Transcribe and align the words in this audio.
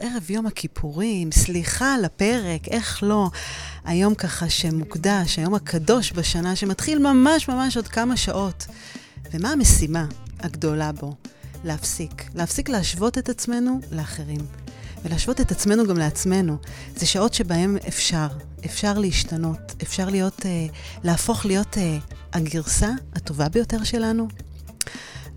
ערב 0.00 0.30
יום 0.30 0.46
הכיפורים, 0.46 1.32
סליחה 1.32 1.94
על 1.94 2.04
הפרק, 2.04 2.68
איך 2.68 3.02
לא. 3.02 3.30
היום 3.84 4.14
ככה 4.14 4.48
שמוקדש, 4.48 5.38
היום 5.38 5.54
הקדוש 5.54 6.12
בשנה, 6.12 6.56
שמתחיל 6.56 6.98
ממש 6.98 7.48
ממש 7.48 7.76
עוד 7.76 7.88
כמה 7.88 8.16
שעות. 8.16 8.66
ומה 9.32 9.50
המשימה 9.50 10.06
הגדולה 10.40 10.92
בו? 10.92 11.14
להפסיק. 11.64 12.24
להפסיק 12.34 12.68
להשוות 12.68 13.18
את 13.18 13.28
עצמנו 13.28 13.80
לאחרים. 13.92 14.40
ולהשוות 15.04 15.40
את 15.40 15.50
עצמנו 15.50 15.86
גם 15.86 15.98
לעצמנו. 15.98 16.56
זה 16.96 17.06
שעות 17.06 17.34
שבהן 17.34 17.76
אפשר, 17.88 18.28
אפשר 18.64 18.98
להשתנות, 18.98 19.74
אפשר 19.82 20.08
להיות, 20.08 20.46
אה, 20.46 20.66
להפוך 21.04 21.46
להיות 21.46 21.78
אה, 21.78 21.98
הגרסה 22.32 22.90
הטובה 23.14 23.48
ביותר 23.48 23.84
שלנו, 23.84 24.28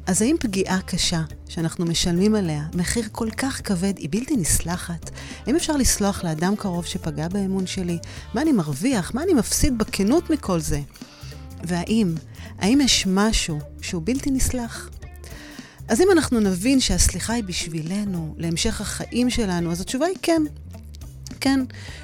אז 0.07 0.21
האם 0.21 0.35
פגיעה 0.39 0.81
קשה 0.81 1.21
שאנחנו 1.49 1.85
משלמים 1.85 2.35
עליה, 2.35 2.63
מחיר 2.73 3.03
כל 3.11 3.29
כך 3.38 3.61
כבד, 3.63 3.93
היא 3.97 4.09
בלתי 4.11 4.38
נסלחת? 4.38 5.09
האם 5.45 5.55
אפשר 5.55 5.77
לסלוח 5.77 6.23
לאדם 6.23 6.55
קרוב 6.55 6.85
שפגע 6.85 7.27
באמון 7.27 7.67
שלי? 7.67 7.98
מה 8.34 8.41
אני 8.41 8.52
מרוויח? 8.52 9.13
מה 9.13 9.23
אני 9.23 9.34
מפסיד 9.34 9.77
בכנות 9.77 10.29
מכל 10.29 10.59
זה? 10.59 10.81
והאם, 11.63 12.13
האם 12.59 12.81
יש 12.81 13.07
משהו 13.07 13.59
שהוא 13.81 14.02
בלתי 14.05 14.31
נסלח? 14.31 14.89
אז 15.88 16.02
אם 16.02 16.07
אנחנו 16.12 16.40
נבין 16.40 16.79
שהסליחה 16.79 17.34
היא 17.34 17.43
בשבילנו, 17.43 18.35
להמשך 18.38 18.81
החיים 18.81 19.29
שלנו, 19.29 19.71
אז 19.71 19.81
התשובה 19.81 20.05
היא 20.05 20.17
כן. 20.21 20.41
כן, 21.40 21.59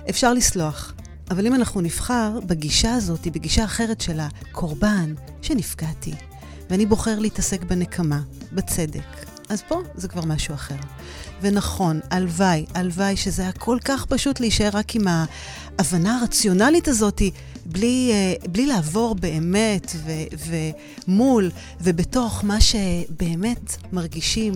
אפשר 0.09 0.33
לסלוח. 0.33 0.93
אבל 1.31 1.47
אם 1.47 1.55
אנחנו 1.55 1.81
נבחר 1.81 2.39
בגישה 2.45 2.93
הזאת, 2.93 3.27
בגישה 3.27 3.63
אחרת 3.63 4.01
של 4.01 4.19
הקורבן, 4.19 5.13
שנפגעתי, 5.41 6.13
ואני 6.69 6.85
בוחר 6.85 7.19
להתעסק 7.19 7.63
בנקמה, 7.63 8.21
בצדק. 8.51 9.25
אז 9.49 9.61
פה 9.67 9.81
זה 9.95 10.07
כבר 10.07 10.25
משהו 10.25 10.53
אחר. 10.53 10.75
ונכון, 11.41 11.99
הלוואי, 12.11 12.65
הלוואי 12.73 13.17
שזה 13.17 13.41
היה 13.41 13.51
כל 13.51 13.77
כך 13.85 14.05
פשוט 14.05 14.39
להישאר 14.39 14.69
רק 14.73 14.95
עם 14.95 15.07
ההבנה 15.07 16.19
הרציונלית 16.19 16.87
הזאת, 16.87 17.21
בלי, 17.65 18.11
אה, 18.13 18.49
בלי 18.49 18.65
לעבור 18.65 19.15
באמת 19.15 19.95
ו, 19.95 20.11
ומול 20.47 21.51
ובתוך 21.81 22.43
מה 22.43 22.61
שבאמת 22.61 23.77
מרגישים. 23.93 24.53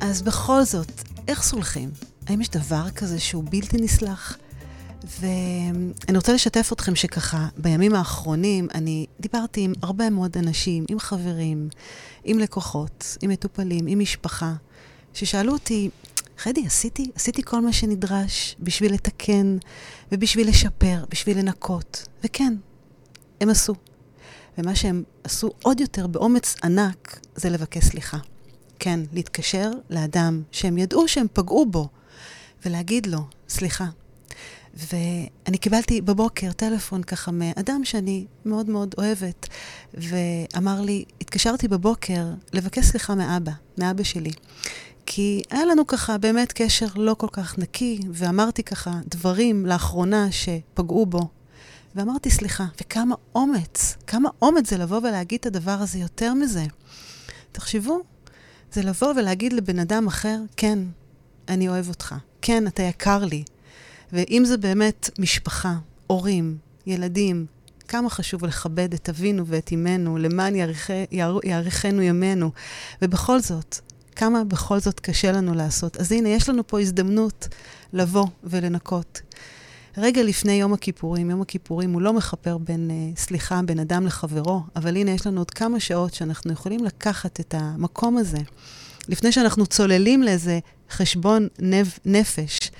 אז 0.00 0.22
בכל 0.22 0.64
זאת, 0.64 0.92
איך 1.28 1.42
סולחים? 1.42 1.90
האם 2.26 2.40
יש 2.40 2.48
דבר 2.48 2.90
כזה 2.90 3.18
שהוא 3.18 3.44
בלתי 3.50 3.76
נסלח? 3.76 4.36
ואני 5.04 6.16
רוצה 6.16 6.32
לשתף 6.32 6.72
אתכם 6.72 6.94
שככה, 6.94 7.48
בימים 7.56 7.94
האחרונים 7.94 8.68
אני 8.74 9.06
דיברתי 9.20 9.60
עם 9.60 9.72
הרבה 9.82 10.10
מאוד 10.10 10.36
אנשים, 10.36 10.84
עם 10.88 10.98
חברים, 10.98 11.68
עם 12.24 12.38
לקוחות, 12.38 13.16
עם 13.22 13.30
מטופלים, 13.30 13.86
עם 13.86 13.98
משפחה, 13.98 14.52
ששאלו 15.14 15.52
אותי, 15.52 15.90
חדי, 16.38 16.66
עשיתי, 16.66 17.10
עשיתי 17.14 17.42
כל 17.42 17.60
מה 17.60 17.72
שנדרש 17.72 18.56
בשביל 18.60 18.94
לתקן 18.94 19.58
ובשביל 20.12 20.48
לשפר, 20.48 21.04
בשביל 21.10 21.38
לנקות. 21.38 22.08
וכן, 22.24 22.54
הם 23.40 23.50
עשו. 23.50 23.74
ומה 24.58 24.74
שהם 24.74 25.02
עשו 25.24 25.50
עוד 25.62 25.80
יותר 25.80 26.06
באומץ 26.06 26.54
ענק, 26.64 27.20
זה 27.36 27.50
לבקש 27.50 27.84
סליחה. 27.84 28.18
כן, 28.78 29.00
להתקשר 29.12 29.70
לאדם 29.90 30.42
שהם 30.52 30.78
ידעו 30.78 31.08
שהם 31.08 31.26
פגעו 31.32 31.66
בו, 31.66 31.88
ולהגיד 32.66 33.06
לו, 33.06 33.18
סליחה, 33.48 33.86
ואני 34.78 35.58
קיבלתי 35.58 36.00
בבוקר 36.00 36.52
טלפון 36.52 37.02
ככה 37.02 37.30
מאדם 37.30 37.80
שאני 37.84 38.26
מאוד 38.44 38.70
מאוד 38.70 38.94
אוהבת, 38.98 39.48
ואמר 39.94 40.80
לי, 40.80 41.04
התקשרתי 41.20 41.68
בבוקר 41.68 42.26
לבקש 42.52 42.84
סליחה 42.84 43.14
מאבא, 43.14 43.52
מאבא 43.78 44.02
שלי. 44.02 44.30
כי 45.06 45.42
היה 45.50 45.64
לנו 45.64 45.86
ככה 45.86 46.18
באמת 46.18 46.52
קשר 46.52 46.86
לא 46.96 47.14
כל 47.14 47.26
כך 47.32 47.58
נקי, 47.58 48.00
ואמרתי 48.12 48.62
ככה 48.62 48.90
דברים 49.08 49.66
לאחרונה 49.66 50.28
שפגעו 50.32 51.06
בו. 51.06 51.28
ואמרתי 51.94 52.30
סליחה, 52.30 52.64
וכמה 52.80 53.14
אומץ, 53.34 53.96
כמה 54.06 54.28
אומץ 54.42 54.70
זה 54.70 54.78
לבוא 54.78 54.98
ולהגיד 54.98 55.38
את 55.40 55.46
הדבר 55.46 55.70
הזה 55.80 55.98
יותר 55.98 56.34
מזה. 56.34 56.64
תחשבו, 57.52 58.00
זה 58.72 58.82
לבוא 58.82 59.08
ולהגיד 59.16 59.52
לבן 59.52 59.78
אדם 59.78 60.06
אחר, 60.06 60.38
כן, 60.56 60.78
אני 61.48 61.68
אוהב 61.68 61.88
אותך, 61.88 62.14
כן, 62.42 62.66
אתה 62.66 62.82
יקר 62.82 63.24
לי, 63.24 63.44
ואם 64.12 64.42
זה 64.46 64.56
באמת 64.56 65.10
משפחה, 65.18 65.74
הורים, 66.06 66.56
ילדים, 66.86 67.46
כמה 67.88 68.10
חשוב 68.10 68.44
לכבד 68.44 68.94
את 68.94 69.08
אבינו 69.08 69.46
ואת 69.46 69.70
אמנו, 69.74 70.18
למען 70.18 70.54
יאריכנו 71.44 72.02
ימינו. 72.02 72.50
ובכל 73.02 73.40
זאת, 73.40 73.78
כמה 74.16 74.44
בכל 74.44 74.78
זאת 74.78 75.00
קשה 75.00 75.32
לנו 75.32 75.54
לעשות. 75.54 75.96
אז 75.96 76.12
הנה, 76.12 76.28
יש 76.28 76.48
לנו 76.48 76.66
פה 76.66 76.80
הזדמנות 76.80 77.48
לבוא 77.92 78.26
ולנקות. 78.44 79.20
רגע 79.96 80.22
לפני 80.22 80.52
יום 80.52 80.72
הכיפורים, 80.72 81.30
יום 81.30 81.42
הכיפורים 81.42 81.92
הוא 81.92 82.02
לא 82.02 82.12
מכפר 82.12 82.58
בין, 82.58 82.90
uh, 82.90 83.20
סליחה, 83.20 83.60
בין 83.62 83.78
אדם 83.78 84.06
לחברו, 84.06 84.60
אבל 84.76 84.96
הנה, 84.96 85.10
יש 85.10 85.26
לנו 85.26 85.40
עוד 85.40 85.50
כמה 85.50 85.80
שעות 85.80 86.14
שאנחנו 86.14 86.52
יכולים 86.52 86.84
לקחת 86.84 87.40
את 87.40 87.54
המקום 87.58 88.16
הזה, 88.16 88.38
לפני 89.08 89.32
שאנחנו 89.32 89.66
צוללים 89.66 90.22
לאיזה 90.22 90.58
חשבון 90.90 91.48
נפש. 92.04 92.70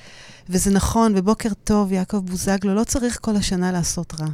וזה 0.50 0.70
נכון, 0.70 1.12
ובוקר 1.16 1.48
טוב, 1.64 1.92
יעקב 1.92 2.18
בוזגלו, 2.18 2.74
לא 2.74 2.84
צריך 2.84 3.18
כל 3.20 3.36
השנה 3.36 3.72
לעשות 3.72 4.14
רע. 4.20 4.26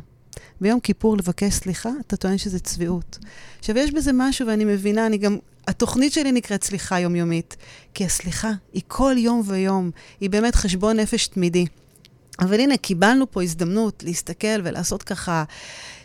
ביום 0.61 0.81
כיפור 0.81 1.17
לבקש 1.17 1.55
סליחה, 1.55 1.91
אתה 2.07 2.17
טוען 2.17 2.39
שזה 2.39 2.59
צביעות. 2.59 3.19
עכשיו, 3.59 3.79
יש 3.79 3.91
בזה 3.91 4.11
משהו, 4.15 4.47
ואני 4.47 4.65
מבינה, 4.65 5.07
אני 5.07 5.19
גם... 5.19 5.39
התוכנית 5.69 6.13
שלי 6.13 6.33
נקראת 6.33 6.65
סליחה 6.65 7.01
יומיומית, 7.01 7.57
כי 7.95 8.05
הסליחה 8.05 8.53
היא 8.73 8.83
כל 8.89 9.15
יום 9.19 9.43
ויום, 9.45 9.91
היא 10.21 10.31
באמת 10.31 10.55
חשבון 10.55 10.97
נפש 10.97 11.27
תמידי. 11.27 11.67
אבל 12.41 12.61
הנה, 12.61 12.77
קיבלנו 12.77 13.31
פה 13.31 13.43
הזדמנות 13.43 14.03
להסתכל 14.07 14.61
ולעשות 14.65 15.03
ככה 15.03 15.45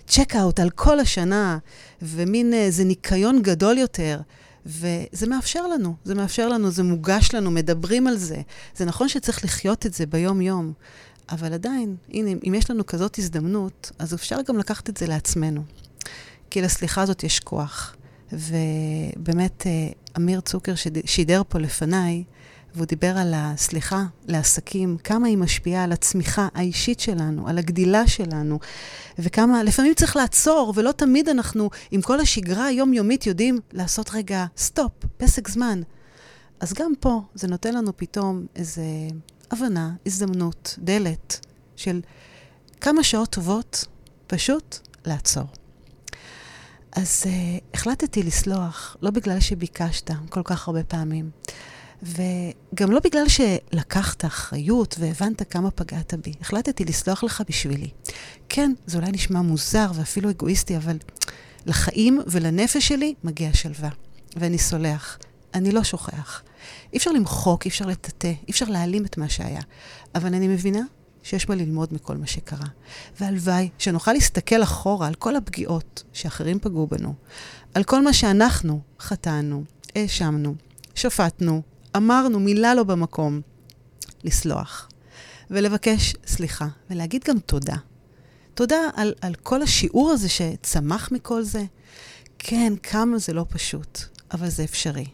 check-out 0.08 0.60
על 0.60 0.70
כל 0.70 1.00
השנה, 1.00 1.58
ומין 2.02 2.54
איזה 2.54 2.84
ניקיון 2.84 3.42
גדול 3.42 3.78
יותר. 3.78 4.20
וזה 4.66 5.28
מאפשר 5.28 5.68
לנו, 5.68 5.96
זה 6.04 6.16
מאפשר 6.16 6.50
לנו, 6.50 6.72
זה 6.72 6.84
מוגש 6.84 7.34
לנו, 7.34 7.52
מדברים 7.52 8.08
על 8.08 8.18
זה. 8.18 8.42
זה 8.76 8.86
נכון 8.86 9.10
שצריך 9.10 9.46
לחיות 9.46 9.86
את 9.86 9.94
זה 9.94 10.06
ביום-יום, 10.06 10.74
אבל 11.32 11.54
עדיין, 11.54 11.96
הנה, 12.10 12.30
אם 12.48 12.54
יש 12.54 12.72
לנו 12.72 12.86
כזאת 12.86 13.18
הזדמנות, 13.18 13.92
אז 14.00 14.14
אפשר 14.14 14.38
גם 14.48 14.58
לקחת 14.58 14.90
את 14.90 14.98
זה 14.98 15.08
לעצמנו. 15.08 15.64
כי 16.50 16.62
לסליחה 16.62 17.02
הזאת 17.02 17.24
יש 17.24 17.40
כוח. 17.40 17.96
ובאמת, 18.32 19.68
אה, 19.68 19.72
אמיר 20.18 20.42
צוקר 20.42 20.74
שידר 21.06 21.42
פה 21.50 21.60
לפניי, 21.60 22.24
והוא 22.76 22.86
דיבר 22.86 23.18
על 23.18 23.34
הסליחה 23.36 24.04
לעסקים, 24.28 24.98
כמה 25.04 25.28
היא 25.28 25.38
משפיעה 25.38 25.84
על 25.84 25.92
הצמיחה 25.92 26.48
האישית 26.54 27.00
שלנו, 27.00 27.48
על 27.48 27.58
הגדילה 27.58 28.08
שלנו, 28.08 28.60
וכמה, 29.20 29.64
לפעמים 29.64 29.94
צריך 29.94 30.16
לעצור, 30.16 30.74
ולא 30.76 30.92
תמיד 30.92 31.30
אנחנו, 31.30 31.70
עם 31.92 32.02
כל 32.02 32.20
השגרה 32.20 32.66
היומיומית, 32.66 33.28
יודעים 33.28 33.60
לעשות 33.74 34.10
רגע 34.14 34.46
סטופ, 34.58 34.92
פסק 35.18 35.48
זמן. 35.48 35.82
אז 36.60 36.74
גם 36.74 36.92
פה 37.00 37.22
זה 37.36 37.48
נותן 37.48 37.74
לנו 37.76 37.98
פתאום 37.98 38.46
איזו 38.56 38.82
הבנה, 39.52 39.94
הזדמנות, 40.06 40.76
דלת 40.80 41.46
של 41.76 42.02
כמה 42.82 43.04
שעות 43.04 43.30
טובות, 43.30 43.86
פשוט 44.28 44.78
לעצור. 45.06 45.46
אז 46.92 47.24
uh, 47.24 47.30
החלטתי 47.74 48.24
לסלוח, 48.24 48.98
לא 49.02 49.12
בגלל 49.12 49.40
שביקשת 49.40 50.12
כל 50.30 50.42
כך 50.44 50.68
הרבה 50.68 50.84
פעמים, 50.84 51.30
וגם 52.04 52.92
לא 52.92 53.00
בגלל 53.04 53.26
שלקחת 53.28 54.26
אחריות 54.26 54.96
והבנת 55.00 55.52
כמה 55.52 55.72
פגעת 55.72 56.14
בי. 56.14 56.34
החלטתי 56.42 56.86
לסלוח 56.86 57.24
לך 57.24 57.44
בשבילי. 57.48 57.90
כן, 58.50 58.74
זה 58.86 58.98
אולי 58.98 59.12
נשמע 59.12 59.42
מוזר 59.42 59.92
ואפילו 59.94 60.30
אגואיסטי, 60.30 60.78
אבל 60.78 60.98
לחיים 61.66 62.22
ולנפש 62.28 62.88
שלי 62.88 63.14
מגיע 63.24 63.54
שלווה. 63.54 63.90
ואני 64.36 64.58
סולח. 64.58 65.18
אני 65.54 65.72
לא 65.72 65.84
שוכח. 65.84 66.44
אי 66.94 66.98
אפשר 66.98 67.12
למחוק, 67.12 67.66
אי 67.66 67.70
אפשר 67.70 67.86
לטאטא, 67.86 68.28
אי 68.28 68.52
אפשר 68.52 68.66
להעלים 68.66 69.06
את 69.06 69.18
מה 69.18 69.30
שהיה. 69.30 69.62
אבל 70.16 70.34
אני 70.34 70.48
מבינה 70.48 70.82
שיש 71.24 71.50
מה 71.50 71.56
ללמוד 71.56 71.94
מכל 71.94 72.18
מה 72.18 72.28
שקרה. 72.28 72.68
והלוואי 73.20 73.70
שנוכל 73.78 74.14
להסתכל 74.14 74.64
אחורה 74.64 75.08
על 75.08 75.14
כל 75.14 75.36
הפגיעות 75.36 76.04
שאחרים 76.14 76.60
פגעו 76.60 76.88
בנו, 76.88 77.14
על 77.74 77.84
כל 77.84 78.04
מה 78.04 78.14
שאנחנו 78.14 78.80
חטאנו, 79.00 79.64
האשמנו, 79.96 80.56
שפטנו, 80.96 81.62
אמרנו 81.98 82.40
מילה 82.40 82.76
לא 82.76 82.84
במקום, 82.84 83.42
לסלוח 84.24 84.90
ולבקש 85.50 86.16
סליחה 86.28 86.68
ולהגיד 86.90 87.24
גם 87.28 87.40
תודה. 87.40 87.76
תודה 88.54 88.80
על, 88.96 89.14
על 89.22 89.36
כל 89.36 89.62
השיעור 89.62 90.12
הזה 90.12 90.30
שצמח 90.30 91.12
מכל 91.12 91.44
זה. 91.44 91.64
כן, 92.40 92.74
כמה 92.84 93.18
זה 93.18 93.34
לא 93.34 93.46
פשוט, 93.50 94.00
אבל 94.32 94.50
זה 94.50 94.64
אפשרי. 94.64 95.06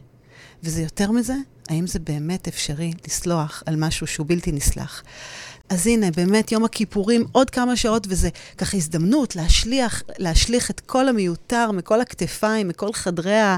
וזה 0.64 0.82
יותר 0.82 1.12
מזה, 1.12 1.36
האם 1.70 1.88
זה 1.88 2.00
באמת 2.00 2.48
אפשרי 2.48 2.94
לסלוח 3.08 3.64
על 3.66 3.76
משהו 3.76 4.08
שהוא 4.08 4.26
בלתי 4.30 4.52
נסלח? 4.52 5.04
אז 5.70 5.88
הנה, 5.88 6.12
באמת 6.12 6.52
יום 6.52 6.66
הכיפורים, 6.66 7.26
עוד 7.32 7.50
כמה 7.50 7.76
שעות, 7.76 8.08
וזה 8.10 8.30
ככה 8.58 8.78
הזדמנות 8.78 9.36
להשליך, 9.36 10.04
להשליך 10.18 10.72
את 10.72 10.80
כל 10.80 11.08
המיותר 11.08 11.72
מכל 11.72 12.02
הכתפיים, 12.02 12.68
מכל 12.68 12.94
חדרי 12.94 13.40
ה- 13.40 13.58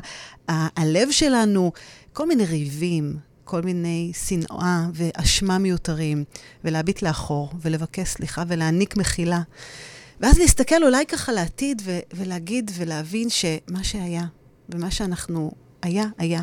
ה- 0.49 0.81
הלב 0.81 1.11
שלנו, 1.11 1.71
כל 2.17 2.27
מיני 2.27 2.45
ריבים, 2.45 3.17
כל 3.43 3.61
מיני 3.61 4.11
שנאה 4.27 4.87
ואשמה 4.93 5.57
מיותרים, 5.57 6.23
ולהביט 6.63 7.01
לאחור, 7.01 7.53
ולבקש 7.61 8.09
סליחה 8.09 8.43
ולהעניק 8.47 8.97
מחילה. 8.97 9.41
ואז 10.19 10.37
להסתכל 10.37 10.83
אולי 10.83 11.05
ככה 11.05 11.31
לעתיד 11.31 11.81
ו- 11.85 11.99
ולהגיד 12.13 12.71
ולהבין 12.73 13.29
שמה 13.29 13.83
שהיה, 13.83 14.25
ומה 14.69 14.91
שאנחנו 14.91 15.51
היה, 15.81 16.05
היה, 16.17 16.41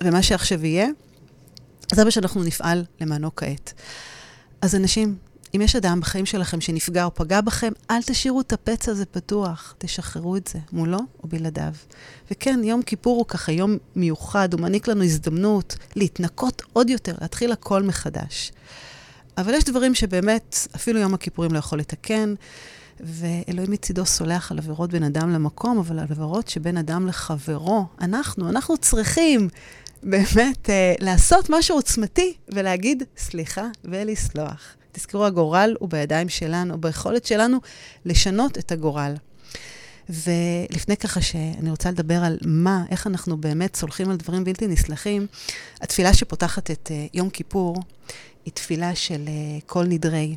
ומה 0.00 0.22
שעכשיו 0.22 0.64
יהיה, 0.64 0.88
זה 1.94 2.04
מה 2.04 2.10
שאנחנו 2.10 2.42
נפעל 2.42 2.84
למענו 3.00 3.36
כעת. 3.36 3.72
אז 4.60 4.74
אנשים, 4.74 5.16
אם 5.56 5.60
יש 5.60 5.76
אדם 5.76 6.00
בחיים 6.00 6.26
שלכם 6.26 6.60
שנפגע 6.60 7.04
או 7.04 7.14
פגע 7.14 7.40
בכם, 7.40 7.72
אל 7.90 8.02
תשאירו 8.02 8.40
את 8.40 8.52
הפצע 8.52 8.92
הזה 8.92 9.06
פתוח, 9.06 9.74
תשחררו 9.78 10.36
את 10.36 10.46
זה, 10.46 10.58
מולו 10.72 10.98
או 11.22 11.28
בלעדיו. 11.28 11.72
וכן, 12.30 12.60
יום 12.64 12.82
כיפור 12.82 13.16
הוא 13.16 13.26
ככה 13.26 13.52
יום 13.52 13.76
מיוחד, 13.96 14.52
הוא 14.52 14.60
מעניק 14.60 14.88
לנו 14.88 15.04
הזדמנות 15.04 15.76
להתנקות 15.96 16.62
עוד 16.72 16.90
יותר, 16.90 17.14
להתחיל 17.20 17.52
הכל 17.52 17.82
מחדש. 17.82 18.52
אבל 19.38 19.54
יש 19.54 19.64
דברים 19.64 19.94
שבאמת, 19.94 20.56
אפילו 20.76 21.00
יום 21.00 21.14
הכיפורים 21.14 21.52
לא 21.52 21.58
יכול 21.58 21.78
לתקן, 21.78 22.34
ואלוהים 23.00 23.70
מצידו 23.70 24.06
סולח 24.06 24.52
על 24.52 24.58
עבירות 24.58 24.90
בין 24.90 25.02
אדם 25.02 25.30
למקום, 25.30 25.78
אבל 25.78 25.98
על 25.98 26.06
עבירות 26.10 26.48
שבין 26.48 26.76
אדם 26.76 27.06
לחברו, 27.06 27.86
אנחנו, 28.00 28.48
אנחנו 28.48 28.76
צריכים 28.76 29.48
באמת 30.02 30.70
אה, 30.70 30.94
לעשות 31.00 31.50
משהו 31.50 31.76
עוצמתי 31.76 32.34
ולהגיד 32.48 33.02
סליחה 33.16 33.66
ולסלוח. 33.84 34.75
תזכרו, 34.96 35.24
הגורל 35.24 35.76
הוא 35.78 35.88
בידיים 35.88 36.28
שלנו, 36.28 36.80
ביכולת 36.80 37.26
שלנו 37.26 37.58
לשנות 38.04 38.58
את 38.58 38.72
הגורל. 38.72 39.14
ולפני 40.08 40.96
ככה 40.96 41.20
שאני 41.20 41.70
רוצה 41.70 41.90
לדבר 41.90 42.24
על 42.24 42.38
מה, 42.46 42.84
איך 42.90 43.06
אנחנו 43.06 43.36
באמת 43.36 43.76
סולחים 43.76 44.10
על 44.10 44.16
דברים 44.16 44.44
בלתי 44.44 44.66
נסלחים, 44.66 45.26
התפילה 45.80 46.14
שפותחת 46.14 46.70
את 46.70 46.90
uh, 46.90 47.10
יום 47.14 47.30
כיפור 47.30 47.76
היא 48.44 48.52
תפילה 48.52 48.94
של 48.94 49.20
uh, 49.26 49.64
כל 49.66 49.84
נדרי. 49.84 50.34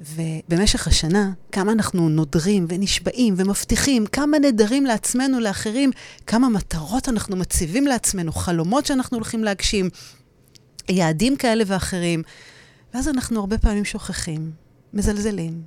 ובמשך 0.00 0.88
השנה, 0.88 1.30
כמה 1.52 1.72
אנחנו 1.72 2.08
נודרים 2.08 2.66
ונשבעים 2.68 3.34
ומבטיחים, 3.36 4.06
כמה 4.06 4.38
נדרים 4.38 4.86
לעצמנו, 4.86 5.40
לאחרים, 5.40 5.90
כמה 6.26 6.48
מטרות 6.48 7.08
אנחנו 7.08 7.36
מציבים 7.36 7.86
לעצמנו, 7.86 8.32
חלומות 8.32 8.86
שאנחנו 8.86 9.16
הולכים 9.16 9.44
להגשים, 9.44 9.90
יעדים 10.88 11.36
כאלה 11.36 11.64
ואחרים. 11.66 12.22
ואז 12.94 13.08
אנחנו 13.08 13.40
הרבה 13.40 13.58
פעמים 13.58 13.84
שוכחים, 13.84 14.52
מזלזלים. 14.92 15.62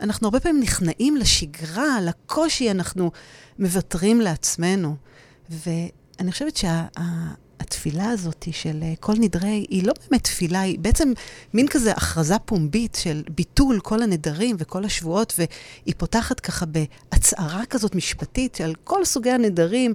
אנחנו 0.00 0.26
הרבה 0.26 0.40
פעמים 0.40 0.62
נכנעים 0.62 1.16
לשגרה, 1.16 2.00
לקושי, 2.00 2.70
אנחנו 2.70 3.10
מוותרים 3.58 4.20
לעצמנו. 4.20 4.96
ואני 5.50 6.32
חושבת 6.32 6.56
שהתפילה 6.56 8.04
שה, 8.04 8.10
הזאת 8.10 8.48
של 8.50 8.82
אה, 8.82 8.94
כל 9.00 9.12
נדרי, 9.18 9.66
היא 9.68 9.86
לא 9.86 9.92
באמת 10.00 10.24
תפילה, 10.24 10.60
היא 10.60 10.78
בעצם 10.78 11.12
מין 11.54 11.68
כזה 11.68 11.92
הכרזה 11.92 12.38
פומבית 12.38 12.94
של 12.94 13.22
ביטול 13.34 13.80
כל 13.80 14.02
הנדרים 14.02 14.56
וכל 14.58 14.84
השבועות, 14.84 15.34
והיא 15.38 15.94
פותחת 15.96 16.40
ככה 16.40 16.66
בהצהרה 16.66 17.66
כזאת 17.66 17.94
משפטית 17.94 18.54
של 18.54 18.72
כל 18.84 19.04
סוגי 19.04 19.30
הנדרים. 19.30 19.94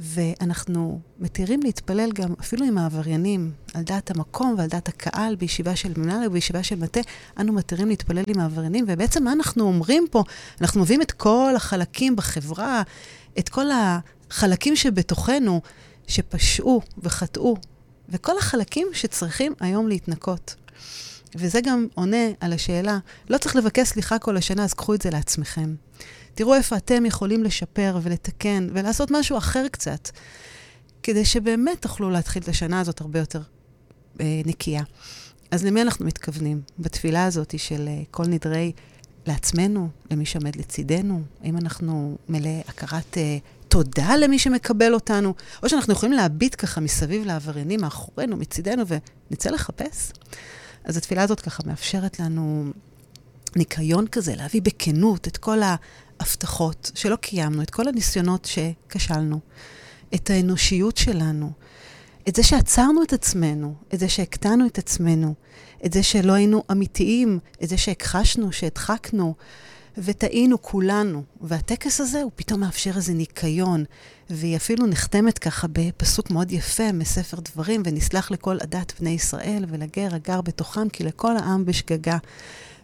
ואנחנו 0.00 1.00
מתירים 1.18 1.62
להתפלל 1.62 2.12
גם 2.12 2.34
אפילו 2.40 2.66
עם 2.66 2.78
העבריינים, 2.78 3.52
על 3.74 3.82
דעת 3.82 4.10
המקום 4.10 4.54
ועל 4.58 4.68
דעת 4.68 4.88
הקהל, 4.88 5.34
בישיבה 5.34 5.76
של 5.76 5.92
מנהל 5.96 6.26
ובישיבה 6.26 6.62
של 6.62 6.76
מטה, 6.76 7.00
אנו 7.40 7.52
מתירים 7.52 7.88
להתפלל 7.88 8.24
עם 8.26 8.40
העבריינים, 8.40 8.84
ובעצם 8.88 9.24
מה 9.24 9.32
אנחנו 9.32 9.64
אומרים 9.64 10.06
פה? 10.10 10.24
אנחנו 10.60 10.80
מביאים 10.80 11.02
את 11.02 11.12
כל 11.12 11.52
החלקים 11.56 12.16
בחברה, 12.16 12.82
את 13.38 13.48
כל 13.48 13.66
החלקים 13.70 14.76
שבתוכנו, 14.76 15.60
שפשעו 16.06 16.80
וחטאו, 16.98 17.56
וכל 18.08 18.38
החלקים 18.38 18.88
שצריכים 18.92 19.52
היום 19.60 19.88
להתנקות. 19.88 20.54
וזה 21.38 21.60
גם 21.60 21.86
עונה 21.94 22.26
על 22.40 22.52
השאלה, 22.52 22.98
לא 23.30 23.38
צריך 23.38 23.56
לבקש 23.56 23.88
סליחה 23.88 24.18
כל 24.18 24.36
השנה, 24.36 24.64
אז 24.64 24.74
קחו 24.74 24.94
את 24.94 25.02
זה 25.02 25.10
לעצמכם. 25.10 25.74
תראו 26.34 26.54
איפה 26.54 26.76
אתם 26.76 27.06
יכולים 27.06 27.44
לשפר 27.44 27.98
ולתקן 28.02 28.68
ולעשות 28.72 29.10
משהו 29.10 29.38
אחר 29.38 29.68
קצת, 29.68 30.10
כדי 31.02 31.24
שבאמת 31.24 31.82
תוכלו 31.82 32.10
להתחיל 32.10 32.42
את 32.42 32.48
השנה 32.48 32.80
הזאת 32.80 33.00
הרבה 33.00 33.18
יותר 33.18 33.40
אה, 34.20 34.40
נקייה. 34.46 34.82
אז 35.50 35.64
למי 35.64 35.82
אנחנו 35.82 36.06
מתכוונים 36.06 36.60
בתפילה 36.78 37.24
הזאת 37.24 37.58
של 37.58 37.88
אה, 37.88 38.02
כל 38.10 38.26
נדרי 38.26 38.72
לעצמנו, 39.26 39.88
למי 40.10 40.26
שעומד 40.26 40.56
לצידנו? 40.56 41.22
האם 41.42 41.56
אנחנו 41.56 42.16
מלא 42.28 42.50
הכרת 42.68 43.18
אה, 43.18 43.38
תודה 43.68 44.16
למי 44.16 44.38
שמקבל 44.38 44.94
אותנו? 44.94 45.34
או 45.62 45.68
שאנחנו 45.68 45.92
יכולים 45.92 46.12
להביט 46.12 46.54
ככה 46.58 46.80
מסביב 46.80 47.24
לעבריינים, 47.26 47.80
מאחורינו, 47.80 48.36
מצידנו, 48.36 48.82
ונצא 49.30 49.50
לחפש? 49.50 50.12
אז 50.86 50.96
התפילה 50.96 51.22
הזאת 51.22 51.40
ככה 51.40 51.62
מאפשרת 51.66 52.20
לנו 52.20 52.64
ניקיון 53.56 54.06
כזה, 54.06 54.34
להביא 54.36 54.62
בכנות 54.62 55.28
את 55.28 55.36
כל 55.36 55.58
ההבטחות 55.62 56.90
שלא 56.94 57.16
קיימנו, 57.16 57.62
את 57.62 57.70
כל 57.70 57.88
הניסיונות 57.88 58.44
שכשלנו, 58.44 59.40
את 60.14 60.30
האנושיות 60.30 60.96
שלנו, 60.96 61.52
את 62.28 62.36
זה 62.36 62.42
שעצרנו 62.42 63.02
את 63.02 63.12
עצמנו, 63.12 63.74
את 63.94 63.98
זה 63.98 64.08
שהקטנו 64.08 64.66
את 64.66 64.78
עצמנו, 64.78 65.34
את 65.84 65.92
זה 65.92 66.02
שלא 66.02 66.32
היינו 66.32 66.62
אמיתיים, 66.72 67.38
את 67.62 67.68
זה 67.68 67.78
שהכחשנו, 67.78 68.52
שהדחקנו, 68.52 69.34
וטעינו 69.98 70.62
כולנו. 70.62 71.22
והטקס 71.40 72.00
הזה, 72.00 72.22
הוא 72.22 72.30
פתאום 72.36 72.60
מאפשר 72.60 72.90
איזה 72.96 73.14
ניקיון, 73.14 73.84
והיא 74.30 74.56
אפילו 74.56 74.86
נחתמת 74.86 75.38
ככה 75.38 75.66
בפסוק 75.72 76.30
מאוד 76.30 76.52
יפה 76.52 76.92
מספר 76.92 77.36
דברים, 77.40 77.82
ונסלח 77.84 78.30
לכל 78.30 78.56
עדת 78.60 78.92
בני 79.00 79.10
ישראל 79.10 79.64
ולגר 79.68 80.14
הגר 80.14 80.40
בתוכם, 80.40 80.88
כי 80.88 81.04
לכל 81.04 81.36
העם 81.36 81.64
בשגגה. 81.64 82.18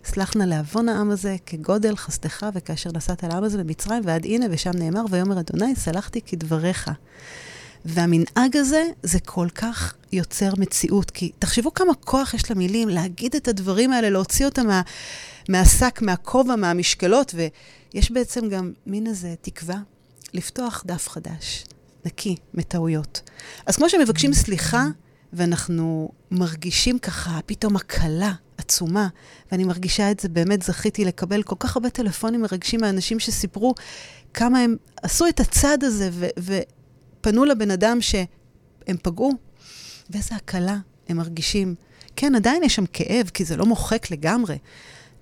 סלח 0.05 0.37
נא 0.37 0.45
לעוון 0.45 0.89
העם 0.89 1.11
הזה 1.11 1.37
כגודל 1.47 1.97
חסדך 1.97 2.47
וכאשר 2.55 2.91
נסעת 2.95 3.25
על 3.25 3.31
העם 3.31 3.45
הזה 3.45 3.59
במצרים, 3.59 4.03
ועד 4.07 4.25
הנה 4.25 4.47
ושם 4.51 4.71
נאמר, 4.75 5.05
ויאמר 5.11 5.41
אדוני, 5.41 5.77
סלחתי 5.77 6.21
כדבריך. 6.21 6.91
והמנהג 7.85 8.57
הזה, 8.57 8.85
זה 9.03 9.21
כל 9.21 9.49
כך 9.55 9.95
יוצר 10.13 10.53
מציאות. 10.59 11.11
כי 11.11 11.33
תחשבו 11.39 11.75
כמה 11.75 11.95
כוח 11.95 12.35
יש 12.35 12.51
למילים 12.51 12.89
להגיד 12.89 13.37
את 13.37 13.49
הדברים 13.49 13.93
האלה, 13.93 14.11
להוציא 14.11 14.47
אותם 14.47 14.67
מה, 14.67 14.83
מהשק, 15.49 15.99
מהכובע, 16.03 16.57
מהמשקלות, 16.57 17.35
ויש 17.35 18.11
בעצם 18.11 18.49
גם 18.49 18.73
מין 18.87 19.07
איזה 19.07 19.35
תקווה 19.41 19.77
לפתוח 20.35 20.83
דף 20.87 21.09
חדש, 21.09 21.65
נקי 22.05 22.37
מטעויות. 22.55 23.31
אז 23.67 23.77
כמו 23.77 23.89
שמבקשים 23.89 24.33
סליחה, 24.33 24.87
ואנחנו 25.33 26.13
מרגישים 26.31 26.99
ככה 26.99 27.41
פתאום 27.47 27.77
הקלה 27.77 28.33
עצומה, 28.59 29.09
ואני 29.53 29.65
מרגישה 29.65 30.11
את 30.11 30.21
זה, 30.21 30.29
באמת 30.29 30.63
זכיתי 30.63 31.05
לקבל 31.05 31.43
כל 31.43 31.57
כך 31.59 31.77
הרבה 31.77 31.91
טלפונים 31.91 32.43
מרגשים 32.43 32.81
מאנשים 32.81 33.19
שסיפרו 33.19 33.75
כמה 34.35 34.59
הם 34.59 34.77
עשו 35.03 35.27
את 35.29 35.41
הצעד 35.41 35.85
הזה 35.85 36.11
ו- 36.39 36.61
ופנו 37.23 37.45
לבן 37.45 37.71
אדם 37.71 37.99
שהם 38.01 38.97
פגעו, 39.03 39.33
ואיזה 40.11 40.35
הקלה 40.35 40.77
הם 41.09 41.17
מרגישים. 41.17 41.75
כן, 42.17 42.35
עדיין 42.35 42.63
יש 42.63 42.75
שם 42.75 42.85
כאב, 42.93 43.31
כי 43.35 43.45
זה 43.45 43.57
לא 43.57 43.67
מוחק 43.67 44.11
לגמרי, 44.11 44.59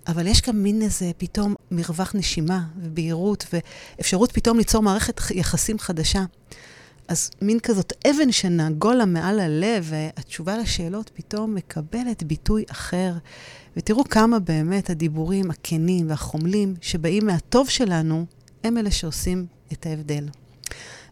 אבל 0.06 0.26
יש 0.26 0.42
גם 0.42 0.62
מין 0.62 0.82
איזה 0.82 1.10
פתאום 1.18 1.54
מרווח 1.70 2.14
נשימה 2.14 2.62
ובהירות 2.76 3.46
ואפשרות 3.52 4.32
פתאום 4.32 4.58
ליצור 4.58 4.82
מערכת 4.82 5.20
יחסים 5.30 5.78
חדשה. 5.78 6.24
אז 7.08 7.30
מין 7.42 7.60
כזאת 7.60 7.92
אבן 8.06 8.32
שנגולה 8.32 9.04
מעל 9.04 9.40
הלב, 9.40 9.86
והתשובה 9.88 10.58
לשאלות 10.58 11.10
פתאום 11.14 11.54
מקבלת 11.54 12.22
ביטוי 12.22 12.64
אחר. 12.70 13.12
ותראו 13.76 14.04
כמה 14.04 14.38
באמת 14.38 14.90
הדיבורים 14.90 15.50
הכנים 15.50 16.10
והחומלים 16.10 16.74
שבאים 16.80 17.26
מהטוב 17.26 17.68
שלנו, 17.68 18.26
הם 18.64 18.78
אלה 18.78 18.90
שעושים 18.90 19.46
את 19.72 19.86
ההבדל. 19.86 20.24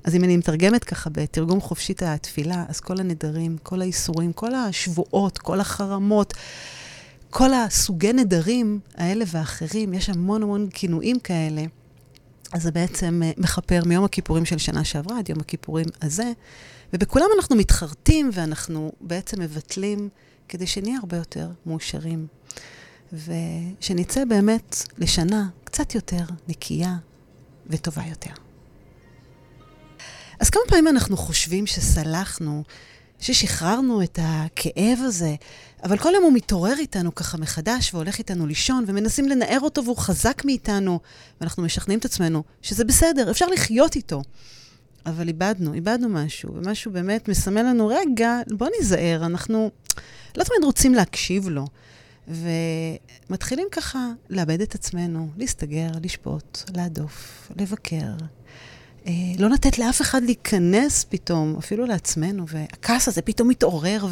אז 0.09 0.15
אם 0.15 0.25
אני 0.25 0.37
מתרגמת 0.37 0.85
ככה 0.85 1.11
בתרגום 1.11 1.61
חופשי 1.61 1.93
את 1.93 2.03
התפילה, 2.03 2.65
אז 2.69 2.81
כל 2.81 3.01
הנדרים, 3.01 3.57
כל 3.63 3.81
האיסורים, 3.81 4.33
כל 4.33 4.55
השבועות, 4.55 5.39
כל 5.39 5.61
החרמות, 5.61 6.35
כל 7.31 7.55
הסוגי 7.55 8.13
נדרים 8.13 8.81
האלה 8.95 9.25
ואחרים, 9.29 9.95
יש 9.95 10.09
המון 10.09 10.43
המון 10.43 10.69
כינויים 10.71 11.21
כאלה. 11.21 11.63
אז 12.53 12.63
זה 12.63 12.71
בעצם 12.71 13.23
אה, 13.25 13.31
מכפר 13.37 13.83
מיום 13.87 14.05
הכיפורים 14.05 14.45
של 14.45 14.59
שנה 14.59 14.85
שעברה 14.85 15.19
עד 15.19 15.29
יום 15.29 15.41
הכיפורים 15.41 15.87
הזה, 16.03 16.33
ובכולם 16.93 17.27
אנחנו 17.37 17.57
מתחרטים 17.57 18.31
ואנחנו 18.33 18.93
בעצם 19.01 19.41
מבטלים 19.41 20.09
כדי 20.49 20.67
שנהיה 20.67 20.99
הרבה 20.99 21.17
יותר 21.17 21.51
מאושרים. 21.67 22.27
ושנצא 23.13 24.25
באמת 24.25 24.77
לשנה 24.99 25.49
קצת 25.65 25.95
יותר 25.95 26.25
נקייה 26.49 26.97
וטובה 27.67 28.03
יותר. 28.11 28.48
אז 30.41 30.51
כמה 30.51 30.63
פעמים 30.69 30.89
אנחנו 30.89 31.17
חושבים 31.17 31.67
שסלחנו, 31.67 32.63
ששחררנו 33.21 34.03
את 34.03 34.19
הכאב 34.23 34.99
הזה, 34.99 35.35
אבל 35.85 35.99
כל 35.99 36.13
יום 36.15 36.25
הוא 36.25 36.33
מתעורר 36.33 36.75
איתנו 36.79 37.15
ככה 37.15 37.37
מחדש 37.37 37.95
והולך 37.95 38.19
איתנו 38.19 38.47
לישון, 38.47 38.85
ומנסים 38.87 39.29
לנער 39.29 39.61
אותו 39.61 39.85
והוא 39.85 39.97
חזק 39.97 40.43
מאיתנו, 40.45 41.01
ואנחנו 41.41 41.63
משכנעים 41.63 41.99
את 41.99 42.05
עצמנו 42.05 42.43
שזה 42.63 42.85
בסדר, 42.85 43.31
אפשר 43.31 43.47
לחיות 43.47 43.97
איתו. 43.97 44.23
אבל 45.07 45.29
איבדנו, 45.29 45.75
איבדנו 45.75 46.09
משהו, 46.09 46.55
ומשהו 46.55 46.93
באמת 46.93 47.29
מסמל 47.29 47.63
לנו, 47.63 47.87
רגע, 47.87 48.41
בוא 48.51 48.69
ניזהר, 48.79 49.27
אנחנו 49.27 49.71
לא 50.37 50.45
תמיד 50.45 50.65
רוצים 50.65 50.95
להקשיב 50.95 51.49
לו. 51.49 51.67
ומתחילים 52.29 53.69
ככה 53.73 54.09
לאבד 54.31 54.61
את 54.61 54.75
עצמנו, 54.75 55.29
להסתגר, 55.37 55.91
לשפוט, 56.03 56.71
להדוף, 56.77 57.49
לבקר. 57.57 58.13
אה, 59.07 59.13
לא 59.39 59.51
לתת 59.51 59.79
לאף 59.79 60.01
אחד 60.01 60.23
להיכנס 60.23 61.05
פתאום, 61.09 61.57
אפילו 61.59 61.87
לעצמנו, 61.87 62.49
והכעס 62.49 63.09
הזה 63.09 63.23
פתאום 63.23 63.49
מתעורר, 63.49 64.07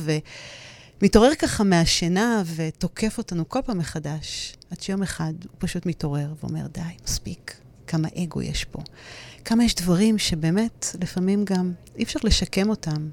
ומתעורר 1.00 1.34
ככה 1.34 1.64
מהשינה 1.64 2.42
ותוקף 2.56 3.18
אותנו 3.18 3.48
כל 3.48 3.60
פעם 3.64 3.78
מחדש, 3.78 4.56
עד 4.70 4.80
שיום 4.80 5.02
אחד 5.02 5.32
הוא 5.42 5.56
פשוט 5.58 5.86
מתעורר 5.86 6.34
ואומר, 6.42 6.66
די, 6.66 6.80
מספיק, 7.04 7.56
כמה 7.86 8.08
אגו 8.16 8.42
יש 8.42 8.64
פה. 8.64 8.78
כמה 9.44 9.64
יש 9.64 9.74
דברים 9.74 10.18
שבאמת, 10.18 10.86
לפעמים 11.00 11.44
גם 11.44 11.72
אי 11.96 12.02
אפשר 12.02 12.20
לשקם 12.22 12.68
אותם, 12.70 13.08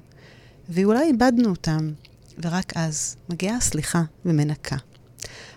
ואולי 0.68 1.06
איבדנו 1.06 1.50
אותם, 1.50 1.90
ורק 2.42 2.72
אז 2.76 3.16
מגיעה 3.28 3.56
הסליחה 3.56 4.02
ומנקה. 4.24 4.76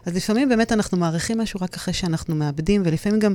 אז 0.05 0.15
לפעמים 0.15 0.49
באמת 0.49 0.71
אנחנו 0.71 0.97
מעריכים 0.97 1.37
משהו 1.37 1.59
רק 1.61 1.75
אחרי 1.75 1.93
שאנחנו 1.93 2.35
מאבדים, 2.35 2.81
ולפעמים 2.85 3.19
גם 3.19 3.33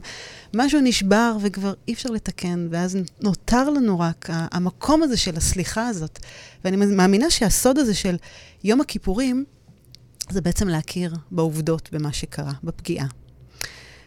משהו 0.55 0.81
נשבר 0.81 1.37
וכבר 1.41 1.75
אי 1.89 1.93
אפשר 1.93 2.11
לתקן, 2.11 2.69
ואז 2.71 2.99
נותר 3.21 3.71
לנו 3.71 4.01
רק 4.01 4.29
המקום 4.31 5.03
הזה 5.03 5.17
של 5.17 5.37
הסליחה 5.37 5.89
הזאת. 5.89 6.19
ואני 6.65 6.77
מאמינה 6.77 7.31
שהסוד 7.31 7.79
הזה 7.79 7.95
של 7.95 8.17
יום 8.65 8.81
הכיפורים, 8.81 9.45
זה 10.31 10.41
בעצם 10.41 10.69
להכיר 10.69 11.15
בעובדות, 11.31 11.89
במה 11.93 12.13
שקרה, 12.13 12.53
בפגיעה, 12.65 13.07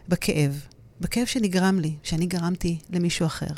בכאב, 0.09 0.61
בכאב 1.01 1.25
שנגרם 1.25 1.79
לי, 1.79 1.95
שאני 2.03 2.25
גרמתי 2.25 2.79
למישהו 2.89 3.25
אחר. 3.25 3.53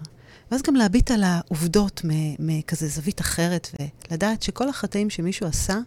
ואז 0.52 0.62
גם 0.62 0.76
להביט 0.76 1.12
על 1.12 1.24
העובדות 1.24 2.02
מכזה 2.40 2.88
זווית 2.88 3.22
אחרת, 3.22 3.68
ולדעת 4.10 4.44
שכל 4.44 4.70
החטאים 4.70 5.10
שמישהו 5.10 5.48
עשה, 5.48 5.78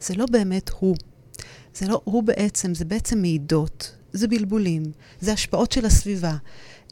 זה 0.00 0.14
לא 0.14 0.26
באמת 0.30 0.70
הוא. 0.78 0.96
זה 1.78 1.88
לא 1.88 2.00
הוא 2.04 2.22
בעצם, 2.22 2.74
זה 2.74 2.84
בעצם 2.84 3.18
מעידות, 3.18 3.94
זה 4.12 4.28
בלבולים, 4.28 4.82
זה 5.20 5.32
השפעות 5.32 5.72
של 5.72 5.86
הסביבה, 5.86 6.36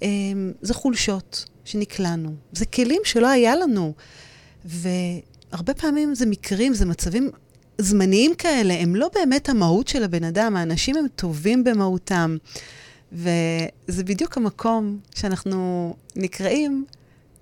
אמ, 0.03 0.53
זה 0.63 0.75
חולשות 0.75 1.45
שנקלענו, 1.65 2.35
זה 2.53 2.67
כלים 2.67 3.01
שלא 3.05 3.29
היה 3.29 3.57
לנו. 3.57 3.95
והרבה 4.65 5.75
פעמים 5.75 6.15
זה 6.15 6.27
מקרים, 6.27 6.75
זה 6.75 6.87
מצבים 6.87 7.31
זמניים 7.79 8.35
כאלה, 8.35 8.75
הם 8.75 8.97
לא 8.97 9.11
באמת 9.15 9.49
המהות 9.49 9.89
של 9.89 10.05
הבן 10.05 10.25
אדם, 10.25 10.57
האנשים 10.57 10.97
הם 10.97 11.07
טובים 11.15 11.65
במהותם. 11.65 12.37
וזה 13.13 14.05
בדיוק 14.05 14.37
המקום 14.37 14.99
שאנחנו 15.15 15.95
נקראים 16.17 16.85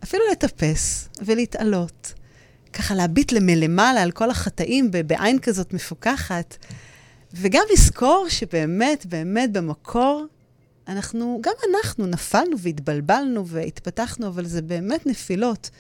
אפילו 0.05 0.23
לטפס 0.33 1.09
ולהתעלות. 1.23 2.15
ככה 2.73 2.95
להביט 2.95 3.33
מלמעלה 3.41 4.03
על 4.03 4.11
כל 4.11 4.31
החטאים 4.31 4.91
בעין 5.07 5.39
כזאת 5.39 5.73
מפוקחת, 5.73 6.57
וגם 7.35 7.62
לזכור 7.73 8.26
שבאמת, 8.29 9.07
באמת 9.07 9.53
במקור, 9.53 10.25
אנחנו, 10.88 11.41
גם 11.43 11.53
אנחנו 11.71 12.07
נפלנו 12.07 12.59
והתבלבלנו 12.59 13.47
והתפתחנו, 13.47 14.26
אבל 14.26 14.47
זה 14.47 14.62
באמת 14.62 15.07
נפילות. 15.07 15.71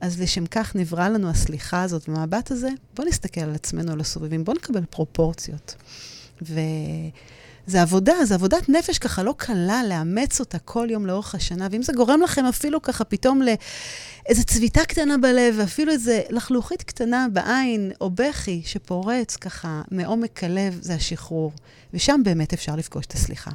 אז 0.00 0.20
לשם 0.20 0.46
כך 0.46 0.76
נברא 0.76 1.08
לנו 1.08 1.30
הסליחה 1.30 1.82
הזאת 1.82 2.08
במבט 2.08 2.50
הזה, 2.50 2.68
בואו 2.94 3.08
נסתכל 3.08 3.40
על 3.40 3.54
עצמנו, 3.54 3.92
על 3.92 4.00
הסובבים, 4.00 4.44
בואו 4.44 4.56
נקבל 4.56 4.84
פרופורציות. 4.90 5.74
ו... 6.42 6.60
זה 7.70 7.82
עבודה, 7.82 8.24
זה 8.24 8.34
עבודת 8.34 8.68
נפש 8.68 8.98
ככה 8.98 9.22
לא 9.22 9.34
קלה 9.36 9.82
לאמץ 9.88 10.40
אותה 10.40 10.58
כל 10.58 10.88
יום 10.90 11.06
לאורך 11.06 11.34
השנה, 11.34 11.68
ואם 11.70 11.82
זה 11.82 11.92
גורם 11.92 12.20
לכם 12.20 12.44
אפילו 12.44 12.82
ככה 12.82 13.04
פתאום 13.04 13.42
לאיזו 13.42 14.44
צביטה 14.44 14.84
קטנה 14.84 15.18
בלב, 15.18 15.54
ואפילו 15.58 15.92
איזו 15.92 16.12
לחלוכית 16.30 16.82
קטנה 16.82 17.26
בעין, 17.32 17.92
או 18.00 18.10
בכי 18.10 18.62
שפורץ 18.64 19.36
ככה 19.36 19.82
מעומק 19.90 20.44
הלב, 20.44 20.78
זה 20.82 20.94
השחרור. 20.94 21.52
ושם 21.94 22.20
באמת 22.24 22.52
אפשר 22.52 22.76
לפגוש 22.76 23.06
את 23.06 23.12
הסליחה. 23.12 23.50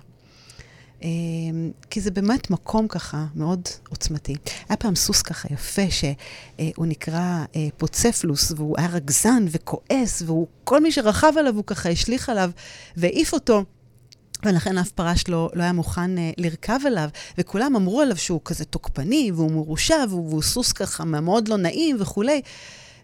אמ, 1.01 1.71
כי 1.89 2.01
זה 2.01 2.11
באמת 2.11 2.49
מקום 2.49 2.87
ככה 2.87 3.25
מאוד 3.35 3.61
עוצמתי. 3.89 4.35
היה 4.69 4.77
פעם 4.77 4.95
סוס 4.95 5.21
ככה 5.21 5.47
יפה, 5.53 5.81
שהוא 5.89 6.85
נקרא 6.85 7.45
אה, 7.55 7.67
פוצפלוס, 7.77 8.51
והוא 8.51 8.75
היה 8.77 8.87
רגזן 8.87 9.45
וכועס, 9.47 10.21
והוא, 10.25 10.47
כל 10.63 10.81
מי 10.81 10.91
שרכב 10.91 11.33
עליו 11.39 11.55
הוא 11.55 11.63
ככה 11.67 11.89
השליך 11.89 12.29
עליו 12.29 12.49
והעיף 12.97 13.33
אותו. 13.33 13.63
ולכן 14.45 14.77
אף 14.77 14.91
פרש 14.91 15.27
לא, 15.27 15.49
לא 15.53 15.63
היה 15.63 15.73
מוכן 15.73 16.17
uh, 16.17 16.19
לרכב 16.37 16.79
עליו, 16.85 17.09
וכולם 17.37 17.75
אמרו 17.75 18.01
עליו 18.01 18.17
שהוא 18.17 18.41
כזה 18.45 18.65
תוקפני, 18.65 19.31
והוא 19.35 19.51
מרושע, 19.51 20.05
והוא, 20.09 20.29
והוא 20.29 20.41
סוס 20.41 20.71
ככה 20.71 21.05
מאוד 21.05 21.47
לא 21.47 21.57
נעים 21.57 21.97
וכולי. 21.99 22.41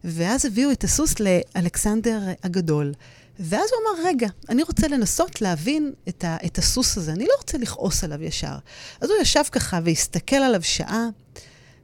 ואז 0.03 0.45
הביאו 0.45 0.71
את 0.71 0.83
הסוס 0.83 1.15
לאלכסנדר 1.19 2.19
הגדול. 2.43 2.93
ואז 3.39 3.69
הוא 3.71 3.79
אמר, 3.81 4.10
רגע, 4.10 4.27
אני 4.50 4.63
רוצה 4.63 4.88
לנסות 4.88 5.41
להבין 5.41 5.93
את, 6.10 6.24
ה, 6.24 6.38
את 6.45 6.57
הסוס 6.57 6.98
הזה, 6.98 7.12
אני 7.12 7.25
לא 7.25 7.33
רוצה 7.38 7.57
לכעוס 7.57 8.03
עליו 8.03 8.24
ישר. 8.24 8.55
אז 9.01 9.10
הוא 9.10 9.17
ישב 9.21 9.43
ככה 9.51 9.79
והסתכל 9.83 10.36
עליו 10.36 10.63
שעה, 10.63 11.07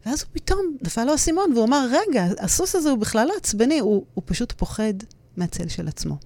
ואז 0.05 0.21
הוא 0.21 0.29
פתאום 0.33 0.77
נפל 0.81 1.03
לו 1.03 1.11
האסימון, 1.11 1.53
והוא 1.53 1.65
אמר, 1.65 1.87
רגע, 1.91 2.25
הסוס 2.39 2.75
הזה 2.75 2.89
הוא 2.89 2.97
בכלל 2.97 3.27
לא 3.27 3.33
עצבני, 3.37 3.79
הוא, 3.79 4.05
הוא 4.13 4.23
פשוט 4.25 4.51
פוחד 4.51 4.93
מהצל 5.37 5.67
של 5.67 5.87
עצמו. 5.87 6.17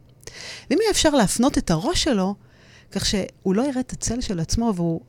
ואם 0.69 0.77
יהיה 0.81 0.91
אפשר 0.91 1.09
להפנות 1.09 1.57
את 1.57 1.71
הראש 1.71 2.03
שלו, 2.03 2.35
כך 2.91 3.05
שהוא 3.05 3.55
לא 3.55 3.62
יראה 3.62 3.79
את 3.79 3.91
הצל 3.91 4.21
של 4.21 4.39
עצמו 4.39 4.74
והוא 4.75 5.01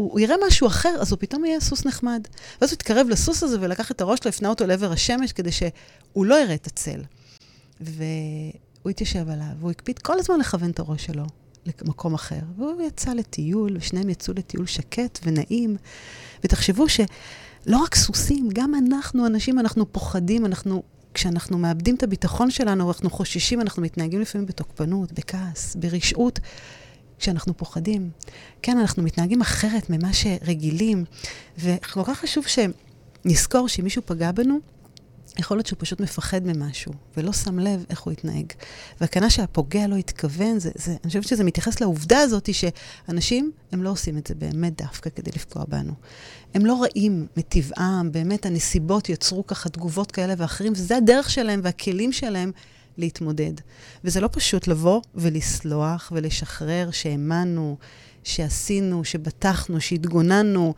הוא, 0.00 0.20
יראה 0.20 0.36
משהו 0.46 0.66
אחר, 0.66 0.96
אז 1.00 1.12
הוא 1.12 1.18
פתאום 1.20 1.44
יהיה 1.44 1.60
סוס 1.60 1.86
נחמד. 1.86 2.28
ואז 2.60 2.70
הוא 2.70 2.76
התקרב 2.76 3.06
לסוס 3.08 3.42
הזה 3.42 3.56
ולקח 3.60 3.90
את 3.90 4.00
הראש 4.00 4.18
שלו, 4.22 4.28
הפנה 4.28 4.48
אותו 4.48 4.66
לעבר 4.66 4.92
השמש, 4.92 5.32
כדי 5.32 5.52
שהוא 5.52 6.26
לא 6.26 6.42
יראה 6.42 6.54
את 6.54 6.66
הצל. 6.66 7.00
והוא 7.80 8.90
התיישב 8.90 9.28
עליו, 9.28 9.46
והוא 9.58 9.70
הקפיד 9.70 9.98
כל 9.98 10.18
הזמן 10.18 10.38
לכוון 10.40 10.70
את 10.70 10.78
הראש 10.78 11.06
שלו 11.06 11.24
למקום 11.66 12.14
אחר. 12.14 12.40
והוא 12.56 12.82
יצא 12.82 13.12
לטיול, 13.12 13.76
ושניהם 13.76 14.08
יצאו 14.08 14.34
לטיול 14.36 14.66
שקט 14.66 15.18
ונעים. 15.24 15.76
ותחשבו 16.44 16.88
שלא 16.88 17.76
רק 17.84 17.94
סוסים, 17.94 18.48
גם 18.52 18.74
אנחנו, 18.74 19.26
אנשים, 19.26 19.58
אנחנו 19.58 19.92
פוחדים, 19.92 20.46
אנחנו 20.46 20.82
כשאנחנו 21.14 21.58
מאבדים 21.58 21.94
את 21.94 22.02
הביטחון 22.02 22.50
שלנו, 22.50 22.88
אנחנו 22.88 23.10
חוששים, 23.10 23.60
אנחנו 23.60 23.82
מתנהגים 23.82 24.20
לפעמים 24.20 24.46
בתוקפנות, 24.46 25.12
בכעס, 25.12 25.76
ברשעות, 25.76 26.40
כשאנחנו 27.20 27.56
פוחדים. 27.56 28.10
כן, 28.62 28.78
אנחנו 28.78 29.02
מתנהגים 29.02 29.40
אחרת 29.40 29.90
ממה 29.90 30.12
שרגילים, 30.12 31.04
וכל 31.58 32.04
כך 32.04 32.18
חשוב 32.18 32.44
שנזכור 32.46 33.68
שאם 33.68 33.84
מישהו 33.84 34.02
פגע 34.06 34.32
בנו, 34.32 34.58
יכול 35.38 35.56
להיות 35.56 35.66
שהוא 35.66 35.76
פשוט 35.80 36.00
מפחד 36.00 36.46
ממשהו, 36.46 36.92
ולא 37.16 37.32
שם 37.32 37.58
לב 37.58 37.84
איך 37.90 38.00
הוא 38.00 38.12
יתנהג. 38.12 38.46
והכנה 39.00 39.30
שהפוגע 39.30 39.86
לא 39.86 39.96
התכוון, 39.96 40.58
זה, 40.58 40.70
זה, 40.74 40.90
אני 40.90 41.08
חושבת 41.08 41.24
שזה 41.24 41.44
מתייחס 41.44 41.80
לעובדה 41.80 42.18
הזאת 42.18 42.48
שאנשים, 42.54 43.52
הם 43.72 43.82
לא 43.82 43.90
עושים 43.90 44.18
את 44.18 44.26
זה 44.26 44.34
באמת 44.34 44.82
דווקא 44.82 45.10
כדי 45.10 45.30
לפגוע 45.34 45.64
בנו. 45.68 45.92
הם 46.54 46.66
לא 46.66 46.82
רעים 46.82 47.26
מטבעם, 47.36 48.12
באמת 48.12 48.46
הנסיבות 48.46 49.08
יצרו 49.08 49.46
ככה 49.46 49.68
תגובות 49.68 50.12
כאלה 50.12 50.34
ואחרים, 50.36 50.72
וזה 50.72 50.96
הדרך 50.96 51.30
שלהם 51.30 51.60
והכלים 51.62 52.12
שלהם 52.12 52.52
להתמודד. 53.00 53.52
וזה 54.04 54.20
לא 54.20 54.28
פשוט 54.32 54.66
לבוא 54.66 55.00
ולסלוח 55.14 56.12
ולשחרר 56.14 56.90
שהאמנו, 56.90 57.76
שעשינו, 58.24 59.04
שבטחנו, 59.04 59.80
שהתגוננו, 59.80 60.74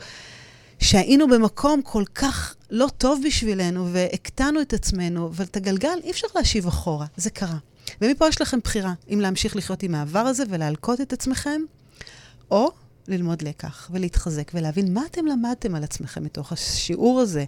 שהיינו 0.78 1.28
במקום 1.28 1.82
כל 1.82 2.04
כך 2.14 2.54
לא 2.70 2.88
טוב 2.98 3.22
בשבילנו 3.26 3.92
והקטנו 3.92 4.60
את 4.60 4.72
עצמנו, 4.72 5.26
אבל 5.26 5.44
את 5.44 5.56
הגלגל 5.56 5.98
אי 6.04 6.10
אפשר 6.10 6.26
להשיב 6.34 6.66
אחורה, 6.66 7.06
זה 7.16 7.30
קרה. 7.30 7.58
ומפה 8.00 8.28
יש 8.28 8.40
לכם 8.40 8.58
בחירה, 8.64 8.92
אם 9.12 9.20
להמשיך 9.20 9.56
לחיות 9.56 9.82
עם 9.82 9.94
העבר 9.94 10.18
הזה 10.18 10.44
ולהלקות 10.48 11.00
את 11.00 11.12
עצמכם, 11.12 11.60
או 12.50 12.70
ללמוד 13.08 13.42
לקח 13.42 13.90
ולהתחזק 13.92 14.50
ולהבין 14.54 14.94
מה 14.94 15.02
אתם 15.10 15.26
למדתם 15.26 15.74
על 15.74 15.84
עצמכם 15.84 16.24
מתוך 16.24 16.52
השיעור 16.52 17.20
הזה. 17.20 17.44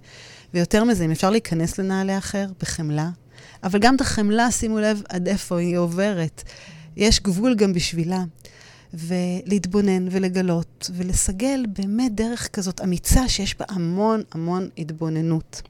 ויותר 0.54 0.84
מזה, 0.84 1.04
אם 1.04 1.10
אפשר 1.10 1.30
להיכנס 1.30 1.78
לנעלי 1.78 2.18
אחר 2.18 2.46
בחמלה, 2.60 3.10
אבל 3.62 3.78
גם 3.78 3.96
את 3.96 4.00
החמלה, 4.00 4.50
שימו 4.50 4.78
לב 4.78 5.02
עד 5.08 5.28
איפה 5.28 5.58
היא 5.58 5.76
עוברת. 5.76 6.42
יש 6.96 7.20
גבול 7.20 7.54
גם 7.54 7.72
בשבילה. 7.72 8.24
ולהתבונן 8.94 10.08
ולגלות 10.10 10.90
ולסגל 10.94 11.64
באמת 11.68 12.14
דרך 12.14 12.48
כזאת 12.52 12.80
אמיצה 12.80 13.28
שיש 13.28 13.58
בה 13.58 13.64
המון 13.68 14.22
המון 14.32 14.68
התבוננות. 14.78 15.62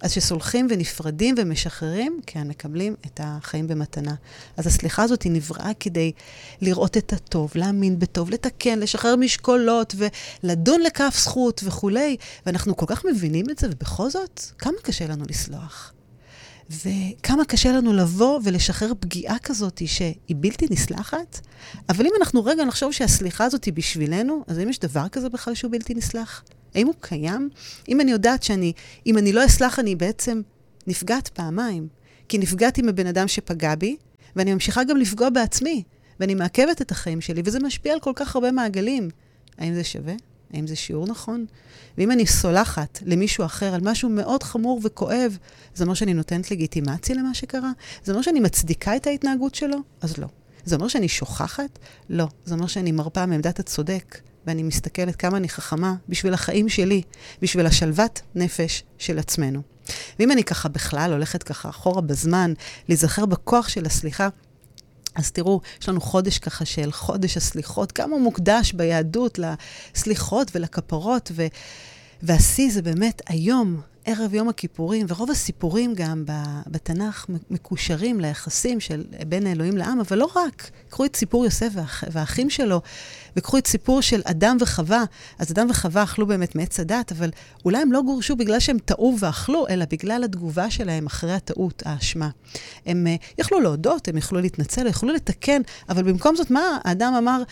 אז 0.00 0.10
כשסולחים 0.10 0.66
ונפרדים 0.70 1.34
ומשחררים, 1.38 2.20
כן, 2.26 2.48
מקבלים 2.48 2.94
את 3.06 3.20
החיים 3.22 3.66
במתנה. 3.66 4.14
אז 4.56 4.66
הסליחה 4.66 5.02
הזאת 5.02 5.22
היא 5.22 5.32
נבראה 5.32 5.70
כדי 5.80 6.12
לראות 6.60 6.96
את 6.96 7.12
הטוב, 7.12 7.52
להאמין 7.54 7.98
בטוב, 7.98 8.30
לתקן, 8.30 8.78
לשחרר 8.78 9.16
משקולות 9.16 9.94
ולדון 10.42 10.80
לכף 10.80 11.14
זכות 11.18 11.60
וכולי. 11.64 12.16
ואנחנו 12.46 12.76
כל 12.76 12.86
כך 12.88 13.04
מבינים 13.04 13.50
את 13.50 13.58
זה, 13.58 13.66
ובכל 13.70 14.10
זאת, 14.10 14.40
כמה 14.58 14.76
קשה 14.82 15.06
לנו 15.06 15.24
לסלוח. 15.28 15.92
וכמה 16.70 17.44
קשה 17.44 17.72
לנו 17.72 17.92
לבוא 17.92 18.40
ולשחרר 18.44 18.92
פגיעה 19.00 19.38
כזאת 19.38 19.82
שהיא 19.86 20.36
בלתי 20.36 20.66
נסלחת. 20.70 21.40
אבל 21.88 22.06
אם 22.06 22.12
אנחנו 22.20 22.44
רגע 22.44 22.64
נחשוב 22.64 22.92
שהסליחה 22.92 23.44
הזאת 23.44 23.64
היא 23.64 23.74
בשבילנו, 23.74 24.44
אז 24.46 24.58
האם 24.58 24.68
יש 24.68 24.78
דבר 24.78 25.08
כזה 25.08 25.28
בכלל 25.28 25.54
שהוא 25.54 25.72
בלתי 25.72 25.94
נסלח? 25.94 26.44
האם 26.74 26.86
הוא 26.86 26.94
קיים? 27.00 27.48
אם 27.88 28.00
אני 28.00 28.10
יודעת 28.10 28.42
שאני, 28.42 28.72
אם 29.06 29.18
אני 29.18 29.32
לא 29.32 29.46
אסלח, 29.46 29.78
אני 29.78 29.96
בעצם 29.96 30.40
נפגעת 30.86 31.28
פעמיים. 31.28 31.88
כי 32.28 32.38
נפגעתי 32.38 32.82
מבן 32.82 33.06
אדם 33.06 33.28
שפגע 33.28 33.74
בי, 33.74 33.96
ואני 34.36 34.54
ממשיכה 34.54 34.84
גם 34.84 34.96
לפגוע 34.96 35.30
בעצמי, 35.30 35.82
ואני 36.20 36.34
מעכבת 36.34 36.82
את 36.82 36.90
החיים 36.90 37.20
שלי, 37.20 37.42
וזה 37.44 37.58
משפיע 37.58 37.92
על 37.92 38.00
כל 38.00 38.12
כך 38.14 38.36
הרבה 38.36 38.52
מעגלים. 38.52 39.08
האם 39.58 39.74
זה 39.74 39.84
שווה? 39.84 40.14
האם 40.54 40.66
זה 40.66 40.76
שיעור 40.76 41.06
נכון? 41.06 41.46
ואם 41.98 42.10
אני 42.10 42.26
סולחת 42.26 42.98
למישהו 43.06 43.44
אחר 43.44 43.74
על 43.74 43.80
משהו 43.84 44.08
מאוד 44.08 44.42
חמור 44.42 44.80
וכואב, 44.84 45.38
זה 45.74 45.84
אומר 45.84 45.94
שאני 45.94 46.14
נותנת 46.14 46.50
לגיטימציה 46.50 47.16
למה 47.16 47.34
שקרה? 47.34 47.70
זה 48.04 48.12
אומר 48.12 48.22
שאני 48.22 48.40
מצדיקה 48.40 48.96
את 48.96 49.06
ההתנהגות 49.06 49.54
שלו? 49.54 49.78
אז 50.00 50.18
לא. 50.18 50.26
זה 50.64 50.76
אומר 50.76 50.88
שאני 50.88 51.08
שוכחת? 51.08 51.78
לא. 52.08 52.28
זה 52.44 52.54
אומר 52.54 52.66
שאני 52.66 52.92
מרפה 52.92 53.26
מעמדת 53.26 53.58
הצודק, 53.58 54.18
ואני 54.46 54.62
מסתכלת 54.62 55.16
כמה 55.16 55.36
אני 55.36 55.48
חכמה 55.48 55.94
בשביל 56.08 56.34
החיים 56.34 56.68
שלי, 56.68 57.02
בשביל 57.42 57.66
השלוות 57.66 58.20
נפש 58.34 58.84
של 58.98 59.18
עצמנו. 59.18 59.62
ואם 60.18 60.32
אני 60.32 60.44
ככה 60.44 60.68
בכלל 60.68 61.12
הולכת 61.12 61.42
ככה 61.42 61.68
אחורה 61.68 62.00
בזמן, 62.00 62.52
להיזכר 62.88 63.26
בכוח 63.26 63.68
של 63.68 63.86
הסליחה, 63.86 64.28
אז 65.18 65.30
תראו, 65.30 65.60
יש 65.80 65.88
לנו 65.88 66.00
חודש 66.00 66.38
ככה 66.38 66.64
של 66.64 66.92
חודש 66.92 67.36
הסליחות, 67.36 67.92
כמה 67.92 68.18
מוקדש 68.18 68.72
ביהדות 68.72 69.38
לסליחות 69.38 70.50
ולכפרות, 70.54 71.30
ו... 71.34 71.46
והשיא 72.22 72.70
זה 72.72 72.82
באמת 72.82 73.22
היום, 73.26 73.80
ערב 74.04 74.34
יום 74.34 74.48
הכיפורים, 74.48 75.06
ורוב 75.08 75.30
הסיפורים 75.30 75.94
גם 75.94 76.24
בתנ"ך 76.66 77.26
מקושרים 77.50 78.20
ליחסים 78.20 78.80
של 78.80 79.04
בין 79.28 79.46
האלוהים 79.46 79.76
לעם, 79.76 80.00
אבל 80.00 80.18
לא 80.18 80.30
רק. 80.36 80.70
קחו 80.88 81.04
את 81.04 81.16
סיפור 81.16 81.44
יוסף 81.44 81.68
והאחים 82.10 82.50
שלו, 82.50 82.80
וקחו 83.36 83.58
את 83.58 83.66
סיפור 83.66 84.00
של 84.00 84.20
אדם 84.24 84.56
וחווה. 84.60 85.04
אז 85.38 85.52
אדם 85.52 85.66
וחווה 85.70 86.02
אכלו 86.02 86.26
באמת 86.26 86.54
מעץ 86.54 86.80
הדת, 86.80 87.12
אבל 87.12 87.30
אולי 87.64 87.78
הם 87.78 87.92
לא 87.92 88.02
גורשו 88.02 88.36
בגלל 88.36 88.60
שהם 88.60 88.78
טעו 88.78 89.16
ואכלו, 89.18 89.68
אלא 89.68 89.84
בגלל 89.90 90.24
התגובה 90.24 90.70
שלהם 90.70 91.06
אחרי 91.06 91.32
הטעות, 91.32 91.82
האשמה. 91.86 92.28
הם 92.86 93.06
uh, 93.06 93.24
יכלו 93.38 93.60
להודות, 93.60 94.08
הם 94.08 94.16
יכלו 94.16 94.40
להתנצל, 94.40 94.86
יכלו 94.86 95.12
לתקן, 95.12 95.62
אבל 95.88 96.02
במקום 96.02 96.36
זאת, 96.36 96.50
מה 96.50 96.78
האדם 96.84 97.14
אמר 97.18 97.42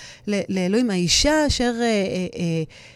לאלוהים, 0.49 0.91
האישה 0.91 1.47
אשר... 1.47 1.75
Uh, 1.75 2.33
uh, 2.33 2.37
uh, 2.37 2.96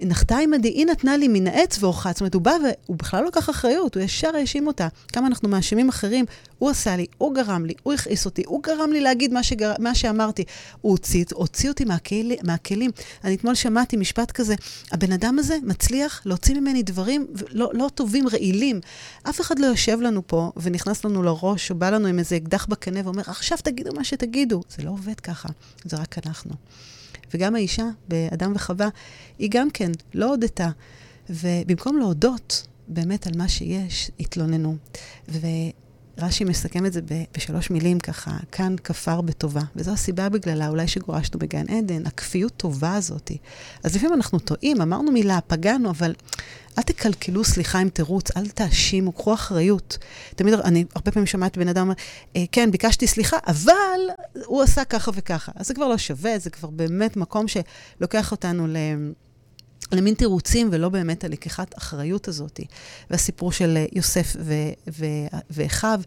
נחתה 0.00 0.38
עמדי, 0.38 0.68
היא 0.68 0.86
נתנה 0.86 1.16
לי 1.16 1.28
מן 1.28 1.46
העץ 1.46 1.82
ואורחה. 1.82 2.10
זאת 2.12 2.20
אומרת, 2.20 2.34
הוא 2.34 2.42
בא 2.42 2.50
והוא 2.50 2.96
בכלל 2.96 3.22
לא 3.22 3.28
לקח 3.28 3.50
אחריות, 3.50 3.94
הוא 3.94 4.02
ישר 4.02 4.36
האשים 4.36 4.66
אותה. 4.66 4.88
כמה 5.12 5.26
אנחנו 5.26 5.48
מאשימים 5.48 5.88
אחרים, 5.88 6.24
הוא 6.58 6.70
עשה 6.70 6.96
לי, 6.96 7.06
הוא 7.18 7.34
גרם 7.34 7.64
לי, 7.64 7.74
הוא 7.82 7.92
הכעיס 7.92 8.24
אותי, 8.24 8.42
הוא 8.46 8.62
גרם 8.62 8.92
לי 8.92 9.00
להגיד 9.00 9.32
מה, 9.32 9.42
שגר... 9.42 9.72
מה 9.78 9.94
שאמרתי. 9.94 10.44
הוא 10.80 10.92
הוציא, 10.92 11.24
הוציא 11.34 11.68
אותי 11.68 11.84
מהכל... 11.84 12.14
מהכלים. 12.42 12.90
אני 13.24 13.34
אתמול 13.34 13.54
שמעתי 13.54 13.96
משפט 13.96 14.30
כזה, 14.30 14.54
הבן 14.92 15.12
אדם 15.12 15.38
הזה 15.38 15.56
מצליח 15.62 16.22
להוציא 16.24 16.54
ממני 16.54 16.82
דברים 16.82 17.26
לא, 17.50 17.70
לא 17.74 17.90
טובים, 17.94 18.28
רעילים. 18.28 18.80
אף 19.22 19.40
אחד 19.40 19.58
לא 19.58 19.66
יושב 19.66 20.00
לנו 20.00 20.22
פה 20.26 20.52
ונכנס 20.56 21.04
לנו 21.04 21.22
לראש, 21.22 21.70
או 21.70 21.74
בא 21.74 21.90
לנו 21.90 22.08
עם 22.08 22.18
איזה 22.18 22.36
אקדח 22.36 22.66
בקנה 22.66 23.00
ואומר, 23.04 23.22
עכשיו 23.26 23.58
תגידו 23.62 23.90
מה 23.92 24.04
שתגידו. 24.04 24.62
זה 24.76 24.82
לא 24.82 24.90
עובד 24.90 25.20
ככה, 25.20 25.48
זה 25.84 25.96
רק 25.96 26.26
אנחנו. 26.26 26.50
וגם 27.34 27.54
האישה, 27.54 27.84
באדם 28.08 28.52
וחווה, 28.54 28.88
היא 29.38 29.48
גם 29.52 29.70
כן 29.70 29.90
לא 30.14 30.30
הודתה. 30.30 30.68
ובמקום 31.30 31.98
להודות 31.98 32.66
באמת 32.88 33.26
על 33.26 33.32
מה 33.36 33.48
שיש, 33.48 34.10
התלוננו. 34.20 34.76
ורש"י 36.18 36.44
מסכם 36.44 36.86
את 36.86 36.92
זה 36.92 37.00
בשלוש 37.36 37.70
מילים 37.70 38.00
ככה, 38.00 38.30
כאן 38.52 38.76
כפר 38.84 39.20
בטובה. 39.20 39.60
וזו 39.76 39.92
הסיבה 39.92 40.28
בגללה 40.28 40.68
אולי 40.68 40.88
שגורשנו 40.88 41.38
בגן 41.38 41.68
עדן, 41.68 42.06
הכפיות 42.06 42.52
טובה 42.56 42.94
הזאת. 42.94 43.32
אז 43.84 43.96
לפעמים 43.96 44.14
אנחנו 44.14 44.38
טועים, 44.38 44.80
אמרנו 44.80 45.12
מילה, 45.12 45.38
פגענו, 45.46 45.90
אבל 45.90 46.14
אל 46.78 46.82
תקלקלו 46.82 47.44
סליחה 47.44 47.78
עם 47.78 47.88
תירוץ, 47.88 48.36
אל 48.36 48.48
תאשימו, 48.48 49.12
קחו 49.12 49.34
אחריות. 49.34 49.98
תמיד, 50.36 50.54
אני 50.54 50.84
הרבה 50.94 51.10
פעמים 51.10 51.26
שמעתי 51.26 51.60
בן 51.60 51.68
אדם 51.68 51.92
אה, 52.36 52.44
כן, 52.52 52.70
ביקשתי 52.70 53.06
סליחה, 53.06 53.36
אבל 53.46 54.00
הוא 54.46 54.62
עשה 54.62 54.84
ככה 54.84 55.10
וככה. 55.14 55.52
אז 55.54 55.66
זה 55.66 55.74
כבר 55.74 55.88
לא 55.88 55.98
שווה, 55.98 56.38
זה 56.38 56.50
כבר 56.50 56.70
באמת 56.70 57.16
מקום 57.16 57.46
שלוקח 57.48 58.30
אותנו 58.30 58.66
ל... 58.66 58.76
למין 59.92 60.14
תירוצים 60.14 60.68
ולא 60.72 60.88
באמת 60.88 61.24
הלקיחת 61.24 61.78
אחריות 61.78 62.28
הזאת. 62.28 62.60
והסיפור 63.10 63.52
של 63.52 63.76
אה, 63.76 63.86
יוסף 63.92 64.36
ואחיו, 65.50 66.00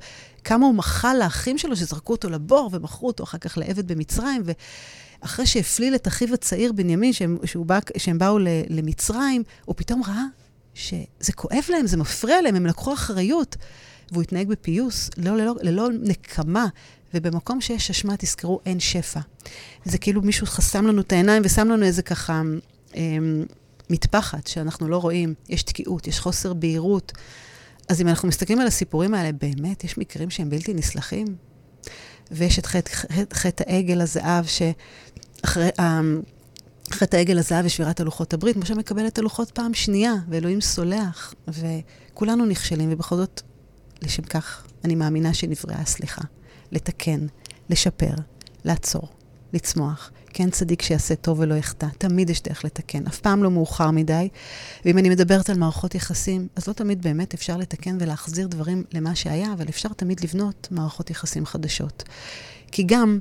כמה 0.44 0.66
הוא 0.66 0.76
מחל 0.76 1.16
לאחים 1.20 1.58
שלו 1.58 1.76
שזרקו 1.76 2.14
אותו 2.14 2.30
לבור 2.30 2.70
ומכרו 2.74 3.08
אותו 3.08 3.24
אחר 3.24 3.38
כך 3.38 3.58
לעבד 3.58 3.92
במצרים, 3.92 4.44
ואחרי 5.22 5.46
שהפליל 5.46 5.96
את 5.96 6.08
אחיו 6.08 6.34
הצעיר 6.34 6.72
בנימין, 6.72 7.14
שהם, 7.14 7.38
בא, 7.56 7.80
שהם 7.98 8.18
באו 8.18 8.40
למצרים, 8.70 9.44
הוא 9.66 9.76
פתאום 9.78 10.02
ראה 10.08 10.26
שזה 10.74 11.34
כואב 11.36 11.64
להם, 11.70 11.88
זה 11.88 11.98
מפריע 11.98 12.42
להם, 12.42 12.56
הם 12.56 12.66
לקחו 12.66 12.94
אחריות. 12.94 13.56
והוא 14.12 14.24
התנהג 14.24 14.48
בפיוס, 14.48 15.10
לא, 15.18 15.38
ללא, 15.38 15.56
ללא 15.62 15.90
נקמה. 16.02 16.68
ובמקום 17.14 17.62
שיש 17.62 17.90
אשמה, 17.90 18.18
תזכרו, 18.18 18.60
אין 18.66 18.80
שפע. 18.80 19.20
זה 19.86 19.98
כאילו 19.98 20.22
מישהו 20.22 20.48
חסם 20.48 20.88
לנו 20.88 21.02
את 21.02 21.12
העיניים 21.12 21.42
ושם 21.46 21.68
לנו 21.68 21.86
איזה 21.86 22.02
ככה 22.02 22.42
אה, 22.96 23.02
מטפחת 23.92 24.48
שאנחנו 24.48 24.88
לא 24.88 24.98
רואים. 24.98 25.34
יש 25.50 25.64
תקיעות, 25.64 26.08
יש 26.08 26.20
חוסר 26.20 26.54
בהירות. 26.54 27.12
אז 27.90 28.02
אם 28.02 28.08
אנחנו 28.08 28.28
מסתכלים 28.28 28.60
על 28.60 28.68
הסיפורים 28.68 29.14
האלה, 29.14 29.32
באמת, 29.32 29.84
יש 29.84 29.98
מקרים 29.98 30.30
שהם 30.30 30.50
בלתי 30.50 30.74
נסלחים. 30.74 31.28
ויש 32.32 32.60
את 32.60 32.66
חטא, 32.66 32.92
חטא, 32.92 33.36
חטא 33.36 33.64
העגל 33.68 34.02
הזהב, 34.02 34.46
שאחרי... 34.46 35.70
אמ, 35.80 36.22
חטא 36.92 37.18
העגל 37.18 37.40
הזהב 37.40 37.66
ושבירת 37.66 38.00
הלוחות 38.00 38.34
הברית, 38.34 38.58
משה 38.58 38.76
מקבל 38.76 39.08
את 39.08 39.18
הלוחות 39.18 39.52
פעם 39.52 39.74
שנייה, 39.74 40.14
ואלוהים 40.30 40.62
סולח, 40.62 41.34
וכולנו 41.48 42.46
נכשלים, 42.46 42.90
ובכל 42.94 43.16
זאת, 43.16 43.42
לשם 44.02 44.24
כך 44.24 44.64
אני 44.84 44.96
מאמינה 44.96 45.34
שנבראה 45.34 45.80
הסליחה. 45.80 46.22
לתקן, 46.72 47.26
לשפר, 47.70 48.14
לעצור, 48.66 49.08
לצמוח. 49.54 50.12
כן 50.34 50.50
צדיק 50.50 50.82
שיעשה 50.82 51.16
טוב 51.16 51.40
ולא 51.40 51.56
יחטא, 51.56 51.88
תמיד 51.98 52.30
יש 52.30 52.42
דרך 52.42 52.66
לתקן, 52.66 53.08
אף 53.08 53.20
פעם 53.20 53.44
לא 53.44 53.52
מאוחר 53.52 53.92
מדי. 53.92 54.30
ואם 54.86 54.98
אני 54.98 55.10
מדברת 55.10 55.50
על 55.50 55.58
מערכות 55.58 55.96
יחסים, 55.96 56.48
אז 56.56 56.68
לא 56.68 56.74
תמיד 56.74 57.02
באמת 57.02 57.34
אפשר 57.34 57.58
לתקן 57.58 57.98
ולהחזיר 58.00 58.48
דברים 58.48 58.84
למה 58.94 59.16
שהיה, 59.16 59.54
אבל 59.54 59.66
אפשר 59.70 59.90
תמיד 59.90 60.24
לבנות 60.24 60.68
מערכות 60.72 61.10
יחסים 61.10 61.46
חדשות. 61.46 62.04
כי 62.72 62.84
גם... 62.84 63.20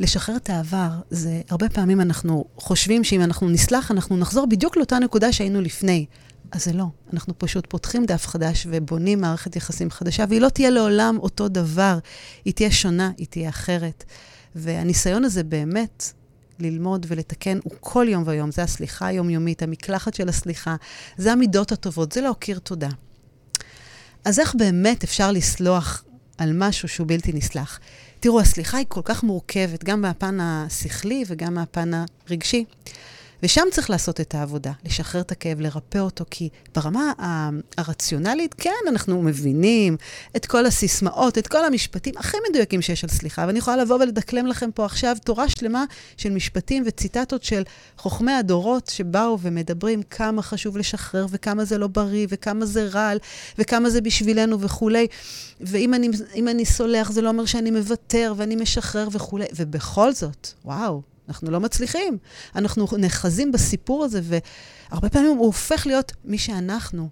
לשחרר 0.00 0.36
את 0.36 0.50
העבר, 0.50 0.90
זה 1.10 1.40
הרבה 1.50 1.68
פעמים 1.68 2.00
אנחנו 2.00 2.44
חושבים 2.56 3.04
שאם 3.04 3.22
אנחנו 3.22 3.48
נסלח, 3.48 3.90
אנחנו 3.90 4.16
נחזור 4.16 4.46
בדיוק 4.46 4.76
לאותה 4.76 4.98
נקודה 4.98 5.32
שהיינו 5.32 5.60
לפני. 5.60 6.06
אז 6.52 6.64
זה 6.64 6.72
לא. 6.72 6.84
אנחנו 7.12 7.38
פשוט 7.38 7.66
פותחים 7.68 8.06
דף 8.06 8.26
חדש 8.26 8.66
ובונים 8.70 9.20
מערכת 9.20 9.56
יחסים 9.56 9.90
חדשה, 9.90 10.24
והיא 10.28 10.40
לא 10.40 10.48
תהיה 10.48 10.70
לעולם 10.70 11.18
אותו 11.20 11.48
דבר. 11.48 11.98
היא 12.44 12.54
תהיה 12.54 12.70
שונה, 12.70 13.10
היא 13.16 13.26
תהיה 13.30 13.48
אחרת. 13.48 14.04
והניסיון 14.54 15.24
הזה 15.24 15.44
באמת 15.44 16.12
ללמוד 16.62 17.06
ולתקן 17.08 17.58
הוא 17.64 17.72
כל 17.80 18.06
יום 18.08 18.22
ויום. 18.26 18.50
זה 18.50 18.62
הסליחה 18.62 19.06
היומיומית, 19.06 19.62
המקלחת 19.62 20.14
של 20.14 20.28
הסליחה, 20.28 20.76
זה 21.16 21.32
המידות 21.32 21.72
הטובות, 21.72 22.12
זה 22.12 22.20
להכיר 22.20 22.58
תודה. 22.58 22.88
אז 24.24 24.40
איך 24.40 24.54
באמת 24.54 25.04
אפשר 25.04 25.32
לסלוח 25.32 26.04
על 26.38 26.50
משהו 26.54 26.88
שהוא 26.88 27.06
בלתי 27.06 27.32
נסלח? 27.32 27.80
תראו, 28.20 28.40
הסליחה 28.40 28.78
היא 28.78 28.86
כל 28.88 29.00
כך 29.04 29.22
מורכבת, 29.22 29.84
גם 29.84 30.00
מהפן 30.00 30.38
השכלי 30.40 31.24
וגם 31.26 31.54
מהפן 31.54 31.90
הרגשי. 32.28 32.64
ושם 33.42 33.62
צריך 33.70 33.90
לעשות 33.90 34.20
את 34.20 34.34
העבודה, 34.34 34.72
לשחרר 34.84 35.20
את 35.20 35.32
הכאב, 35.32 35.60
לרפא 35.60 35.98
אותו, 35.98 36.24
כי 36.30 36.48
ברמה 36.74 37.12
הרציונלית, 37.76 38.54
כן, 38.54 38.70
אנחנו 38.88 39.22
מבינים 39.22 39.96
את 40.36 40.46
כל 40.46 40.66
הסיסמאות, 40.66 41.38
את 41.38 41.46
כל 41.46 41.64
המשפטים 41.64 42.14
הכי 42.16 42.36
מדויקים 42.50 42.82
שיש 42.82 43.04
על 43.04 43.10
סליחה, 43.10 43.44
ואני 43.46 43.58
יכולה 43.58 43.76
לבוא 43.76 43.96
ולדקלם 43.96 44.46
לכם 44.46 44.70
פה 44.74 44.84
עכשיו 44.84 45.16
תורה 45.24 45.48
שלמה 45.48 45.84
של 46.16 46.30
משפטים 46.30 46.82
וציטטות 46.86 47.42
של 47.42 47.62
חוכמי 47.96 48.32
הדורות 48.32 48.86
שבאו 48.86 49.38
ומדברים 49.40 50.02
כמה 50.02 50.42
חשוב 50.42 50.76
לשחרר, 50.76 51.26
וכמה 51.30 51.64
זה 51.64 51.78
לא 51.78 51.86
בריא, 51.86 52.26
וכמה 52.30 52.66
זה 52.66 52.88
רעל, 52.92 53.18
וכמה 53.58 53.90
זה 53.90 54.00
בשבילנו 54.00 54.60
וכולי. 54.60 55.06
ואם 55.60 55.94
אני, 55.94 56.08
אני 56.36 56.64
סולח, 56.64 57.10
זה 57.10 57.22
לא 57.22 57.28
אומר 57.28 57.44
שאני 57.44 57.70
מוותר 57.70 58.34
ואני 58.36 58.56
משחרר 58.56 59.08
וכולי. 59.12 59.44
ובכל 59.56 60.12
זאת, 60.12 60.48
וואו, 60.64 61.02
אנחנו 61.30 61.50
לא 61.50 61.60
מצליחים. 61.60 62.18
אנחנו 62.56 62.86
נאחזים 62.98 63.52
בסיפור 63.52 64.04
הזה, 64.04 64.20
והרבה 64.22 65.08
פעמים 65.08 65.36
הוא 65.36 65.46
הופך 65.46 65.86
להיות 65.86 66.12
מי 66.24 66.38
שאנחנו. 66.38 67.08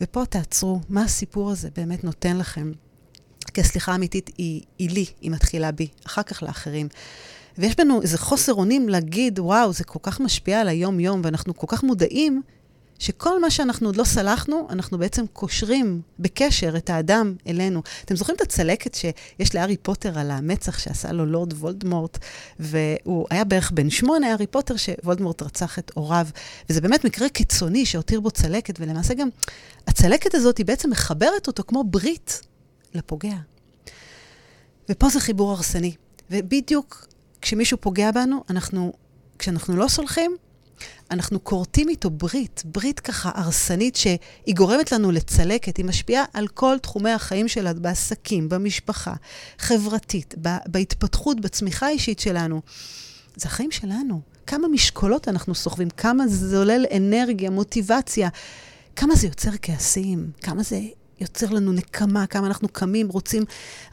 ופה 0.00 0.26
תעצרו, 0.26 0.80
מה 0.88 1.02
הסיפור 1.02 1.50
הזה 1.50 1.68
באמת 1.76 2.04
נותן 2.04 2.36
לכם? 2.36 2.72
כי 3.54 3.60
הסליחה 3.60 3.92
האמיתית 3.92 4.30
היא, 4.38 4.62
היא 4.78 4.90
לי, 4.90 5.06
היא 5.20 5.30
מתחילה 5.30 5.72
בי, 5.72 5.88
אחר 6.06 6.22
כך 6.22 6.42
לאחרים. 6.42 6.88
ויש 7.58 7.76
בנו 7.76 8.02
איזה 8.02 8.18
חוסר 8.18 8.54
אונים 8.54 8.88
להגיד, 8.88 9.38
וואו, 9.38 9.72
זה 9.72 9.84
כל 9.84 9.98
כך 10.02 10.20
משפיע 10.20 10.60
על 10.60 10.68
היום-יום, 10.68 11.20
ואנחנו 11.24 11.56
כל 11.56 11.66
כך 11.68 11.82
מודעים 11.82 12.42
שכל 13.00 13.40
מה 13.40 13.50
שאנחנו 13.50 13.88
עוד 13.88 13.96
לא 13.96 14.04
סלחנו, 14.04 14.66
אנחנו 14.70 14.98
בעצם 14.98 15.24
קושרים 15.32 16.00
בקשר 16.18 16.76
את 16.76 16.90
האדם 16.90 17.34
אלינו. 17.46 17.82
אתם 18.04 18.16
זוכרים 18.16 18.36
את 18.36 18.40
הצלקת 18.40 18.94
שיש 18.94 19.54
לארי 19.54 19.76
פוטר 19.76 20.18
על 20.18 20.30
המצח 20.30 20.78
שעשה 20.78 21.12
לו 21.12 21.26
לורד 21.26 21.52
וולדמורט, 21.52 22.18
והוא 22.58 23.26
היה 23.30 23.44
בערך 23.44 23.70
בן 23.70 23.90
שמונה, 23.90 24.30
הארי 24.30 24.46
פוטר, 24.46 24.76
שוולדמורט 24.76 25.42
רצח 25.42 25.78
את 25.78 25.90
הוריו. 25.94 26.26
וזה 26.70 26.80
באמת 26.80 27.04
מקרה 27.04 27.28
קיצוני 27.28 27.86
שהותיר 27.86 28.20
בו 28.20 28.30
צלקת, 28.30 28.80
ולמעשה 28.80 29.14
גם 29.14 29.28
הצלקת 29.86 30.34
הזאת 30.34 30.58
היא 30.58 30.66
בעצם 30.66 30.90
מחברת 30.90 31.46
אותו 31.46 31.62
כמו 31.66 31.84
ברית 31.84 32.42
לפוגע. 32.94 33.36
ופה 34.88 35.08
זה 35.08 35.20
חיבור 35.20 35.50
הרסני. 35.50 35.94
ובדיוק 36.30 37.06
כשמישהו 37.42 37.78
פוגע 37.80 38.10
בנו, 38.10 38.44
אנחנו, 38.50 38.92
כשאנחנו 39.38 39.76
לא 39.76 39.88
סולחים, 39.88 40.36
אנחנו 41.10 41.44
כורתים 41.44 41.88
איתו 41.88 42.10
ברית, 42.10 42.62
ברית 42.64 43.00
ככה 43.00 43.30
הרסנית 43.34 43.96
שהיא 43.96 44.54
גורמת 44.56 44.92
לנו 44.92 45.10
לצלקת, 45.10 45.76
היא 45.76 45.84
משפיעה 45.84 46.24
על 46.32 46.48
כל 46.48 46.76
תחומי 46.82 47.10
החיים 47.10 47.48
שלנו, 47.48 47.82
בעסקים, 47.82 48.48
במשפחה, 48.48 49.14
חברתית, 49.58 50.34
בהתפתחות, 50.66 51.40
בצמיחה 51.40 51.86
האישית 51.86 52.18
שלנו. 52.18 52.60
זה 53.36 53.48
החיים 53.48 53.70
שלנו. 53.70 54.20
כמה 54.46 54.68
משקולות 54.68 55.28
אנחנו 55.28 55.54
סוחבים, 55.54 55.90
כמה 55.90 56.28
זה 56.28 56.48
זולל 56.48 56.86
אנרגיה, 56.96 57.50
מוטיבציה, 57.50 58.28
כמה 58.96 59.14
זה 59.14 59.26
יוצר 59.26 59.50
כעסים, 59.62 60.30
כמה 60.40 60.62
זה 60.62 60.80
יוצר 61.20 61.50
לנו 61.50 61.72
נקמה, 61.72 62.26
כמה 62.26 62.46
אנחנו 62.46 62.68
קמים, 62.68 63.08
רוצים 63.08 63.44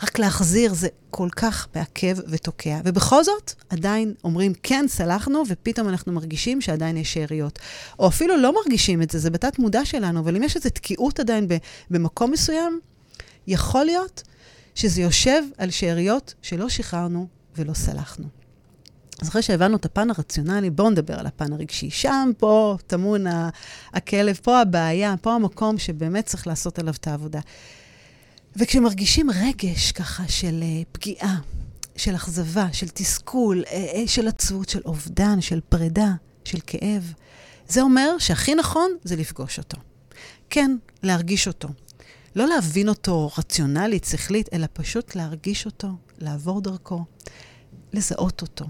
רק 0.04 0.20
להחזיר, 0.20 0.74
זה 0.74 0.88
כל 1.10 1.30
כך 1.36 1.68
מעכב 1.76 2.18
ותוקע. 2.28 2.80
ובכל 2.86 3.24
זאת, 3.24 3.54
עדיין 3.70 4.14
אומרים, 4.24 4.54
כן, 4.64 4.86
סלחנו, 4.88 5.44
ופתאום 5.50 5.90
אנחנו 5.90 6.14
מרגישים 6.14 6.62
שעדיין 6.62 6.98
יש 6.98 7.14
שאריות. 7.14 7.60
או 8.00 8.08
אפילו 8.08 8.38
לא 8.38 8.54
מרגישים 8.56 9.02
את 9.02 9.12
זה, 9.12 9.20
זה 9.20 9.30
בתת 9.30 9.60
מודע 9.60 9.86
שלנו, 9.86 10.20
אבל 10.20 10.36
אם 10.36 10.44
יש 10.44 10.56
איזו 10.56 10.70
תקיעות 10.70 11.20
עדיין 11.20 11.48
במקום 11.90 12.32
מסוים, 12.32 12.80
יכול 13.48 13.86
להיות 13.86 14.24
שזה 14.76 15.02
יושב 15.02 15.44
על 15.58 15.70
שאריות 15.70 16.34
שלא 16.42 16.70
שחררנו 16.70 17.28
ולא 17.58 17.74
סלחנו. 17.74 18.37
אז 19.22 19.30
אחרי 19.30 19.42
שהבנו 19.42 19.76
את 19.76 19.86
הפן 19.86 20.10
הרציונלי, 20.10 20.70
בואו 20.70 20.90
נדבר 20.90 21.20
על 21.20 21.26
הפן 21.26 21.54
הרגשי. 21.54 21.90
שם, 21.90 22.32
פה 22.38 22.78
טמון 22.88 23.26
הכלב, 23.94 24.40
פה 24.44 24.62
הבעיה, 24.62 25.16
פה 25.22 25.34
המקום 25.34 25.78
שבאמת 25.78 26.26
צריך 26.26 26.48
לעשות 26.48 26.80
עליו 26.80 26.94
את 26.94 27.08
העבודה. 27.08 27.40
וכשמרגישים 28.56 29.30
רגש 29.32 29.92
ככה 29.92 30.24
של 30.28 30.64
uh, 30.64 30.86
פגיעה, 30.92 31.40
של 31.96 32.16
אכזבה, 32.16 32.68
של 32.74 32.90
תסכול, 32.90 33.64
uh, 33.64 33.70
uh, 33.70 33.98
של 34.06 34.28
עצבות, 34.28 34.70
של 34.70 34.82
אובדן, 34.86 35.42
של 35.42 35.60
פרידה, 35.70 36.12
של 36.44 36.60
כאב, 36.68 37.14
זה 37.68 37.82
אומר 37.82 38.18
שהכי 38.20 38.56
נכון 38.56 38.92
זה 39.04 39.16
לפגוש 39.16 39.58
אותו. 39.58 39.78
כן, 40.50 40.78
להרגיש 41.04 41.48
אותו. 41.48 41.70
לא 42.36 42.48
להבין 42.48 42.90
אותו 42.90 43.32
רציונלית, 43.38 44.06
שכלית, 44.06 44.50
אלא 44.54 44.68
פשוט 44.74 45.16
להרגיש 45.16 45.66
אותו, 45.66 45.88
לעבור 46.18 46.62
דרכו, 46.62 47.06
לזהות 47.94 48.42
אותו. 48.42 48.66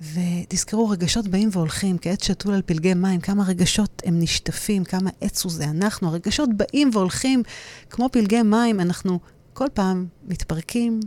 ותזכרו, 0.00 0.88
רגשות 0.88 1.28
באים 1.28 1.48
והולכים, 1.52 1.98
כעץ 1.98 2.24
שתול 2.24 2.54
על 2.54 2.62
פלגי 2.66 2.94
מים, 2.94 3.20
כמה 3.20 3.44
רגשות 3.44 4.02
הם 4.04 4.20
נשטפים, 4.20 4.84
כמה 4.84 5.10
עץ 5.20 5.44
הוא 5.44 5.52
זה 5.52 5.64
אנחנו. 5.64 6.08
הרגשות 6.08 6.48
באים 6.56 6.90
והולכים 6.92 7.42
כמו 7.90 8.08
פלגי 8.12 8.42
מים, 8.42 8.80
אנחנו 8.80 9.18
כל 9.52 9.66
פעם 9.74 10.06
מתפרקים, 10.28 11.00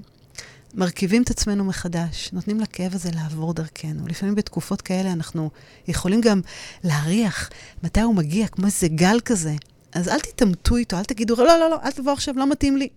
מרכיבים 0.73 1.23
את 1.23 1.30
עצמנו 1.30 1.63
מחדש, 1.63 2.30
נותנים 2.34 2.60
לכאב 2.60 2.95
הזה 2.95 3.10
לעבור 3.15 3.54
דרכנו. 3.54 4.08
לפעמים 4.08 4.36
בתקופות 4.36 4.82
כאלה 4.82 5.12
אנחנו 5.12 5.49
יכולים 5.88 6.21
גם 6.21 6.41
להריח 6.84 7.49
מתי 7.84 8.02
הוא 8.02 8.15
מגיע, 8.15 8.47
כמו 8.47 8.65
איזה 8.65 8.88
גל 8.88 9.19
כזה. 9.25 9.56
אז 9.91 10.08
אל 10.08 10.19
תתעמתו 10.19 10.75
איתו, 10.75 10.97
אל 10.97 11.04
תגידו, 11.04 11.36
לא, 11.36 11.60
לא, 11.60 11.69
לא, 11.69 11.78
אל 11.84 11.91
תבוא 11.91 12.12
עכשיו, 12.12 12.34
לא 12.38 12.49
מתאים 12.49 12.78
לי. 12.78 12.88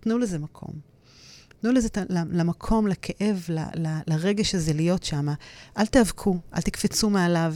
תנו 0.00 0.18
לזה 0.18 0.38
מקום. 0.38 0.89
תנו 1.60 1.72
לזה, 1.72 1.88
למקום, 2.08 2.86
לכאב, 2.86 3.44
ל, 3.48 3.58
ל, 3.58 3.98
לרגש 4.06 4.54
הזה 4.54 4.72
להיות 4.72 5.02
שם. 5.02 5.28
אל 5.78 5.86
תיאבקו, 5.86 6.38
אל 6.56 6.60
תקפצו 6.60 7.10
מעליו, 7.10 7.54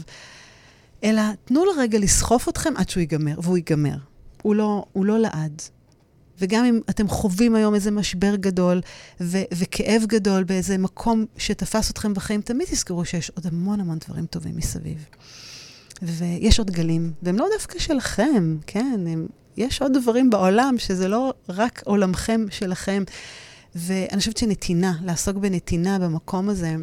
אלא 1.05 1.23
תנו 1.45 1.64
לרגע 1.64 1.99
לסחוף 1.99 2.49
אתכם 2.49 2.77
עד 2.77 2.88
שהוא 2.88 3.01
ייגמר, 3.01 3.40
והוא 3.43 3.57
ייגמר. 3.57 3.97
הוא 4.43 4.55
לא, 4.55 4.85
הוא 4.93 5.05
לא 5.05 5.19
לעד. 5.19 5.62
וגם 6.40 6.64
אם 6.64 6.81
אתם 6.90 7.09
חווים 7.09 7.55
היום 7.55 7.75
איזה 7.75 7.90
משבר 7.90 8.37
גדול 8.37 8.81
ו- 9.21 9.43
וכאב 9.55 10.03
גדול 10.07 10.45
באיזה 10.45 10.79
מקום 10.79 11.25
שתפס 11.37 11.90
אתכם 11.90 12.14
בחיים, 12.14 12.40
תמיד 12.40 12.67
תזכרו 12.71 13.05
שיש 13.05 13.31
עוד 13.31 13.47
המון 13.47 13.81
המון 13.81 13.99
דברים 14.07 14.27
טובים 14.27 14.57
מסביב. 14.57 15.07
ויש 16.03 16.59
עוד 16.59 16.71
גלים, 16.71 17.12
והם 17.23 17.38
לא 17.38 17.47
דווקא 17.53 17.79
שלכם, 17.79 18.57
כן? 18.67 19.05
הם, 19.09 19.27
יש 19.57 19.83
עוד 19.83 19.93
דברים 19.99 20.31
בעולם 20.31 20.75
שזה 20.79 21.09
לא 21.09 21.35
רק 21.49 21.83
עולמכם 21.85 22.45
שלכם. 22.51 23.05
ואני 23.74 24.18
חושבת 24.18 24.37
שנתינה, 24.37 24.94
לעסוק 25.02 25.37
בנתינה 25.37 25.98
במקום 25.98 26.48
הזה, 26.48 26.76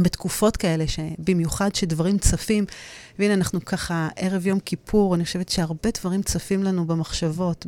בתקופות 0.00 0.56
כאלה, 0.56 0.84
שבמיוחד 0.88 1.74
שדברים 1.74 2.18
צפים, 2.18 2.64
והנה 3.18 3.34
אנחנו 3.34 3.64
ככה 3.64 4.08
ערב 4.16 4.46
יום 4.46 4.60
כיפור, 4.60 5.14
אני 5.14 5.24
חושבת 5.24 5.48
שהרבה 5.48 5.90
דברים 6.00 6.22
צפים 6.22 6.62
לנו 6.62 6.86
במחשבות, 6.86 7.66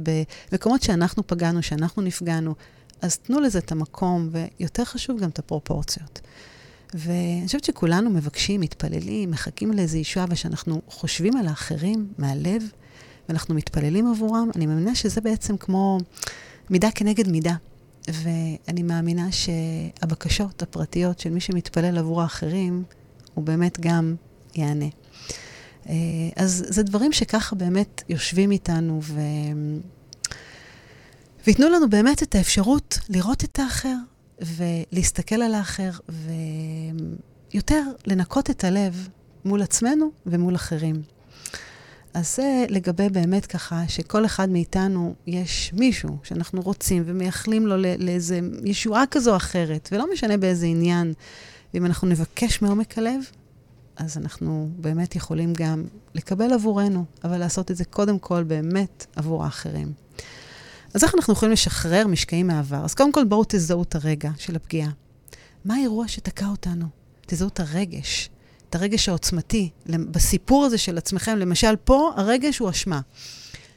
במקומות 0.52 0.82
שאנחנו 0.82 1.26
פגענו, 1.26 1.62
שאנחנו 1.62 2.02
נפגענו, 2.02 2.54
אז 3.02 3.18
תנו 3.18 3.40
לזה 3.40 3.58
את 3.58 3.72
המקום, 3.72 4.28
ויותר 4.32 4.84
חשוב 4.84 5.20
גם 5.20 5.28
את 5.28 5.38
הפרופורציות. 5.38 6.20
ואני 6.94 7.42
חושבת 7.46 7.64
שכולנו 7.64 8.10
מבקשים, 8.10 8.60
מתפללים, 8.60 9.30
מחכים 9.30 9.72
לאיזו 9.72 9.98
ישועה, 9.98 10.26
ושאנחנו 10.30 10.80
חושבים 10.88 11.36
על 11.36 11.48
האחרים 11.48 12.12
מהלב, 12.18 12.62
ואנחנו 13.28 13.54
מתפללים 13.54 14.06
עבורם, 14.06 14.50
אני 14.56 14.66
מאמינה 14.66 14.94
שזה 14.94 15.20
בעצם 15.20 15.56
כמו 15.56 15.98
מידה 16.70 16.90
כנגד 16.94 17.28
מידה. 17.28 17.54
ואני 18.08 18.82
מאמינה 18.82 19.28
שהבקשות 19.32 20.62
הפרטיות 20.62 21.18
של 21.18 21.30
מי 21.30 21.40
שמתפלל 21.40 21.98
עבור 21.98 22.22
האחרים, 22.22 22.84
הוא 23.34 23.44
באמת 23.44 23.80
גם 23.80 24.14
יענה. 24.54 24.86
אה, 25.88 25.94
אז 26.36 26.64
זה 26.68 26.82
דברים 26.82 27.12
שככה 27.12 27.56
באמת 27.56 28.02
יושבים 28.08 28.50
איתנו 28.50 29.00
ו... 29.02 29.20
וייתנו 31.46 31.68
לנו 31.68 31.90
באמת 31.90 32.22
את 32.22 32.34
האפשרות 32.34 32.98
לראות 33.08 33.44
את 33.44 33.58
האחר 33.58 33.96
ולהסתכל 34.40 35.42
על 35.42 35.54
האחר 35.54 35.90
ויותר 37.52 37.82
לנקות 38.06 38.50
את 38.50 38.64
הלב 38.64 39.08
מול 39.44 39.62
עצמנו 39.62 40.10
ומול 40.26 40.54
אחרים. 40.54 41.02
אז 42.14 42.36
זה 42.36 42.64
לגבי 42.68 43.08
באמת 43.08 43.46
ככה, 43.46 43.82
שכל 43.88 44.24
אחד 44.26 44.48
מאיתנו 44.48 45.14
יש 45.26 45.72
מישהו 45.72 46.18
שאנחנו 46.22 46.60
רוצים 46.60 47.02
ומייחלים 47.06 47.66
לו 47.66 47.76
לאיזה 47.98 48.40
ישועה 48.64 49.04
כזו 49.10 49.30
או 49.30 49.36
אחרת, 49.36 49.88
ולא 49.92 50.12
משנה 50.12 50.36
באיזה 50.36 50.66
עניין. 50.66 51.12
ואם 51.74 51.86
אנחנו 51.86 52.08
נבקש 52.08 52.62
מעומק 52.62 52.98
הלב, 52.98 53.20
אז 53.96 54.18
אנחנו 54.18 54.68
באמת 54.76 55.16
יכולים 55.16 55.52
גם 55.52 55.84
לקבל 56.14 56.52
עבורנו, 56.52 57.04
אבל 57.24 57.38
לעשות 57.38 57.70
את 57.70 57.76
זה 57.76 57.84
קודם 57.84 58.18
כל 58.18 58.42
באמת 58.42 59.06
עבור 59.16 59.44
האחרים. 59.44 59.92
אז 60.94 61.04
איך 61.04 61.14
אנחנו 61.14 61.32
יכולים 61.32 61.52
לשחרר 61.52 62.06
משקעים 62.06 62.46
מהעבר? 62.46 62.84
אז 62.84 62.94
קודם 62.94 63.12
כל 63.12 63.24
בואו 63.24 63.44
תזהו 63.48 63.82
את 63.82 63.94
הרגע 63.94 64.30
של 64.38 64.56
הפגיעה. 64.56 64.90
מה 65.64 65.74
האירוע 65.74 66.08
שתקע 66.08 66.46
אותנו? 66.46 66.86
תזהו 67.26 67.48
את 67.48 67.60
הרגש. 67.60 68.30
את 68.72 68.76
הרגש 68.76 69.08
העוצמתי 69.08 69.70
בסיפור 69.86 70.64
הזה 70.64 70.78
של 70.78 70.98
עצמכם. 70.98 71.36
למשל, 71.36 71.76
פה 71.84 72.12
הרגש 72.16 72.58
הוא 72.58 72.70
אשמה. 72.70 73.00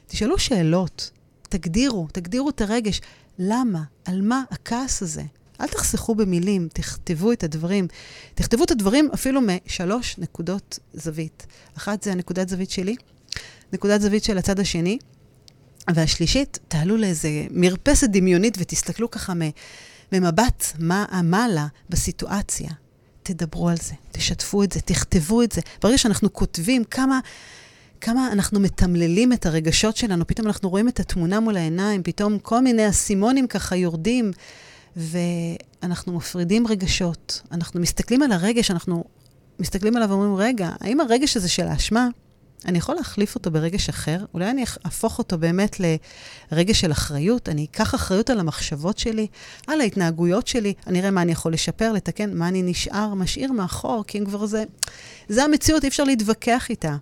תשאלו 0.06 0.38
שאלות, 0.38 1.10
תגדירו, 1.48 2.06
תגדירו 2.12 2.48
את 2.48 2.60
הרגש. 2.60 3.00
למה? 3.38 3.82
על 4.04 4.22
מה 4.22 4.42
הכעס 4.50 5.02
הזה? 5.02 5.22
אל 5.60 5.66
תחסכו 5.66 6.14
במילים, 6.14 6.68
תכתבו 6.72 7.32
את 7.32 7.44
הדברים. 7.44 7.86
תכתבו 8.34 8.64
את 8.64 8.70
הדברים 8.70 9.08
אפילו 9.14 9.40
משלוש 9.40 10.18
נקודות 10.18 10.78
זווית. 10.94 11.46
אחת 11.76 12.02
זה 12.02 12.12
הנקודת 12.12 12.48
זווית 12.48 12.70
שלי, 12.70 12.96
נקודת 13.72 14.00
זווית 14.00 14.24
של 14.24 14.38
הצד 14.38 14.60
השני, 14.60 14.98
והשלישית, 15.94 16.58
תעלו 16.68 16.96
לאיזה 16.96 17.46
מרפסת 17.50 18.08
דמיונית 18.10 18.56
ותסתכלו 18.58 19.10
ככה 19.10 19.32
ממבט 20.12 20.64
מעלה 21.22 21.66
בסיטואציה. 21.90 22.70
תדברו 23.26 23.68
על 23.68 23.76
זה, 23.76 23.94
תשתפו 24.12 24.62
את 24.62 24.72
זה, 24.72 24.80
תכתבו 24.80 25.42
את 25.42 25.52
זה. 25.52 25.60
ברגע 25.82 25.98
שאנחנו 25.98 26.32
כותבים 26.32 26.84
כמה, 26.84 27.20
כמה 28.00 28.32
אנחנו 28.32 28.60
מתמללים 28.60 29.32
את 29.32 29.46
הרגשות 29.46 29.96
שלנו, 29.96 30.26
פתאום 30.26 30.46
אנחנו 30.46 30.68
רואים 30.68 30.88
את 30.88 31.00
התמונה 31.00 31.40
מול 31.40 31.56
העיניים, 31.56 32.02
פתאום 32.02 32.38
כל 32.38 32.60
מיני 32.60 32.88
אסימונים 32.88 33.46
ככה 33.46 33.76
יורדים, 33.76 34.30
ואנחנו 34.96 36.12
מפרידים 36.12 36.66
רגשות. 36.66 37.42
אנחנו 37.52 37.80
מסתכלים 37.80 38.22
על 38.22 38.32
הרגש, 38.32 38.70
אנחנו 38.70 39.04
מסתכלים 39.58 39.96
עליו 39.96 40.10
ואומרים, 40.10 40.34
רגע, 40.34 40.70
האם 40.80 41.00
הרגש 41.00 41.36
הזה 41.36 41.48
של 41.48 41.66
האשמה, 41.66 42.08
אני 42.64 42.78
יכול 42.78 42.94
להחליף 42.94 43.34
אותו 43.34 43.50
ברגש 43.50 43.88
אחר? 43.88 44.24
אולי 44.34 44.50
אני 44.50 44.64
אהפוך 44.86 45.18
אותו 45.18 45.38
באמת 45.38 45.76
לרגש 46.52 46.80
של 46.80 46.92
אחריות? 46.92 47.48
אני 47.48 47.66
אקח 47.70 47.94
אחריות 47.94 48.30
על 48.30 48.40
המחשבות 48.40 48.98
שלי, 48.98 49.26
על 49.66 49.80
ההתנהגויות 49.80 50.46
שלי, 50.46 50.74
אני 50.86 51.00
אראה 51.00 51.10
מה 51.10 51.22
אני 51.22 51.32
יכול 51.32 51.52
לשפר, 51.52 51.92
לתקן, 51.92 52.34
מה 52.34 52.48
אני 52.48 52.62
נשאר, 52.62 53.14
משאיר 53.14 53.52
מאחור, 53.52 54.04
כי 54.06 54.18
אם 54.18 54.24
כבר 54.24 54.46
זה... 54.46 54.64
זה 55.28 55.44
המציאות, 55.44 55.82
אי 55.82 55.88
אפשר 55.88 56.04
להתווכח 56.04 56.66
איתה. 56.70 56.96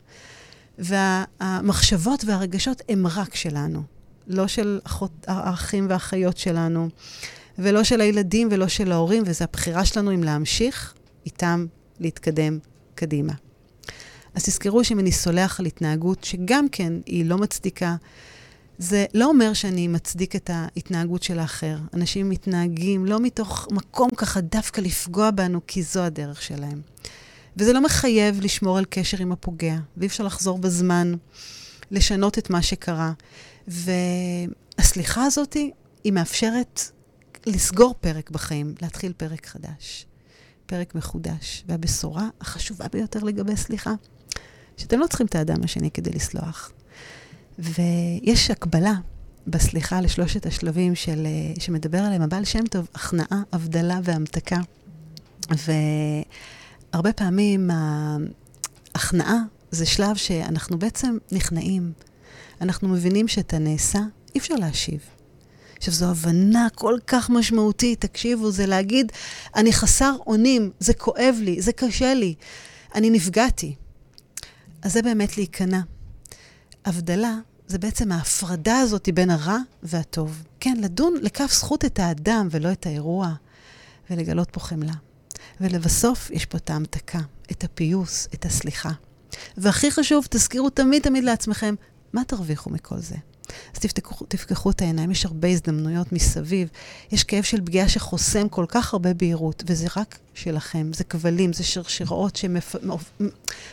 והמחשבות 0.78 2.24
והרגשות 2.24 2.82
הם 2.88 3.06
רק 3.06 3.34
שלנו, 3.34 3.82
לא 4.26 4.46
של 4.46 4.80
האחים 5.26 5.86
והאחיות 5.88 6.38
שלנו, 6.38 6.88
ולא 7.58 7.84
של 7.84 8.00
הילדים 8.00 8.48
ולא 8.50 8.68
של 8.68 8.92
ההורים, 8.92 9.22
וזו 9.26 9.44
הבחירה 9.44 9.84
שלנו 9.84 10.14
אם 10.14 10.24
להמשיך 10.24 10.94
איתם 11.26 11.66
להתקדם 12.00 12.58
קדימה. 12.94 13.32
אז 14.34 14.44
תזכרו 14.44 14.84
שאם 14.84 14.98
אני 14.98 15.12
סולח 15.12 15.60
על 15.60 15.66
התנהגות 15.66 16.24
שגם 16.24 16.68
כן 16.68 16.92
היא 17.06 17.24
לא 17.24 17.38
מצדיקה, 17.38 17.96
זה 18.78 19.06
לא 19.14 19.26
אומר 19.26 19.52
שאני 19.52 19.88
מצדיק 19.88 20.36
את 20.36 20.50
ההתנהגות 20.52 21.22
של 21.22 21.38
האחר. 21.38 21.76
אנשים 21.94 22.28
מתנהגים 22.28 23.06
לא 23.06 23.20
מתוך 23.20 23.68
מקום 23.70 24.10
ככה 24.16 24.40
דווקא 24.40 24.80
לפגוע 24.80 25.30
בנו, 25.30 25.60
כי 25.66 25.82
זו 25.82 26.02
הדרך 26.02 26.42
שלהם. 26.42 26.80
וזה 27.56 27.72
לא 27.72 27.80
מחייב 27.82 28.40
לשמור 28.40 28.78
על 28.78 28.84
קשר 28.90 29.22
עם 29.22 29.32
הפוגע, 29.32 29.76
ואי 29.96 30.06
אפשר 30.06 30.24
לחזור 30.24 30.58
בזמן, 30.58 31.14
לשנות 31.90 32.38
את 32.38 32.50
מה 32.50 32.62
שקרה. 32.62 33.12
והסליחה 33.68 35.24
הזאת, 35.24 35.56
היא 36.04 36.12
מאפשרת 36.12 36.80
לסגור 37.46 37.94
פרק 38.00 38.30
בחיים, 38.30 38.74
להתחיל 38.82 39.12
פרק 39.16 39.46
חדש, 39.46 40.06
פרק 40.66 40.94
מחודש. 40.94 41.64
והבשורה 41.68 42.28
החשובה 42.40 42.88
ביותר 42.92 43.20
לגבי 43.20 43.56
סליחה, 43.56 43.94
שאתם 44.76 44.98
לא 44.98 45.06
צריכים 45.06 45.26
את 45.26 45.34
האדם 45.34 45.64
השני 45.64 45.90
כדי 45.90 46.10
לסלוח. 46.10 46.72
ויש 47.58 48.50
הקבלה 48.50 48.94
בסליחה 49.46 50.00
לשלושת 50.00 50.46
השלבים 50.46 50.94
של, 50.94 51.26
אה, 51.26 51.60
שמדבר 51.60 51.98
עליהם 51.98 52.22
הבעל 52.22 52.44
שם 52.44 52.66
טוב, 52.66 52.88
הכנעה, 52.94 53.42
הבדלה 53.52 54.00
והמתקה. 54.04 54.60
והרבה 56.92 57.12
פעמים 57.12 57.70
ההכנעה 58.94 59.38
זה 59.70 59.86
שלב 59.86 60.16
שאנחנו 60.16 60.78
בעצם 60.78 61.16
נכנעים. 61.32 61.92
אנחנו 62.60 62.88
מבינים 62.88 63.28
שאת 63.28 63.54
הנעשה 63.54 63.98
אי 64.34 64.40
אפשר 64.40 64.54
להשיב. 64.54 65.00
עכשיו, 65.76 65.94
זו 65.94 66.10
הבנה 66.10 66.68
כל 66.74 66.98
כך 67.06 67.30
משמעותית, 67.30 68.00
תקשיבו, 68.00 68.50
זה 68.50 68.66
להגיד, 68.66 69.12
אני 69.56 69.72
חסר 69.72 70.16
אונים, 70.26 70.70
זה 70.80 70.94
כואב 70.94 71.36
לי, 71.40 71.62
זה 71.62 71.72
קשה 71.72 72.14
לי, 72.14 72.34
אני 72.94 73.10
נפגעתי. 73.10 73.74
אז 74.84 74.92
זה 74.92 75.02
באמת 75.02 75.36
להיכנע. 75.36 75.80
הבדלה 76.84 77.34
זה 77.66 77.78
בעצם 77.78 78.12
ההפרדה 78.12 78.78
הזאת 78.78 79.08
בין 79.14 79.30
הרע 79.30 79.58
והטוב. 79.82 80.42
כן, 80.60 80.76
לדון 80.80 81.14
לכף 81.22 81.52
זכות 81.52 81.84
את 81.84 81.98
האדם 81.98 82.48
ולא 82.50 82.72
את 82.72 82.86
האירוע, 82.86 83.34
ולגלות 84.10 84.50
פה 84.50 84.60
חמלה. 84.60 84.92
ולבסוף, 85.60 86.30
יש 86.30 86.46
פה 86.46 86.58
את 86.58 86.70
ההמתקה, 86.70 87.20
את 87.50 87.64
הפיוס, 87.64 88.28
את 88.34 88.44
הסליחה. 88.44 88.90
והכי 89.56 89.90
חשוב, 89.90 90.26
תזכירו 90.30 90.70
תמיד 90.70 91.02
תמיד 91.02 91.24
לעצמכם, 91.24 91.74
מה 92.12 92.24
תרוויחו 92.24 92.70
מכל 92.70 92.98
זה? 92.98 93.16
אז 93.74 93.78
תפתחו, 93.80 94.24
תפקחו 94.24 94.70
את 94.70 94.82
העיניים, 94.82 95.10
יש 95.10 95.26
הרבה 95.26 95.48
הזדמנויות 95.48 96.12
מסביב. 96.12 96.68
יש 97.12 97.24
כאב 97.24 97.42
של 97.42 97.60
פגיעה 97.60 97.88
שחוסם 97.88 98.48
כל 98.48 98.64
כך 98.68 98.92
הרבה 98.92 99.14
בהירות, 99.14 99.64
וזה 99.66 99.86
רק 99.96 100.18
שלכם. 100.34 100.90
זה 100.92 101.04
כבלים, 101.04 101.52
זה 101.52 101.64
שרשראות 101.64 102.38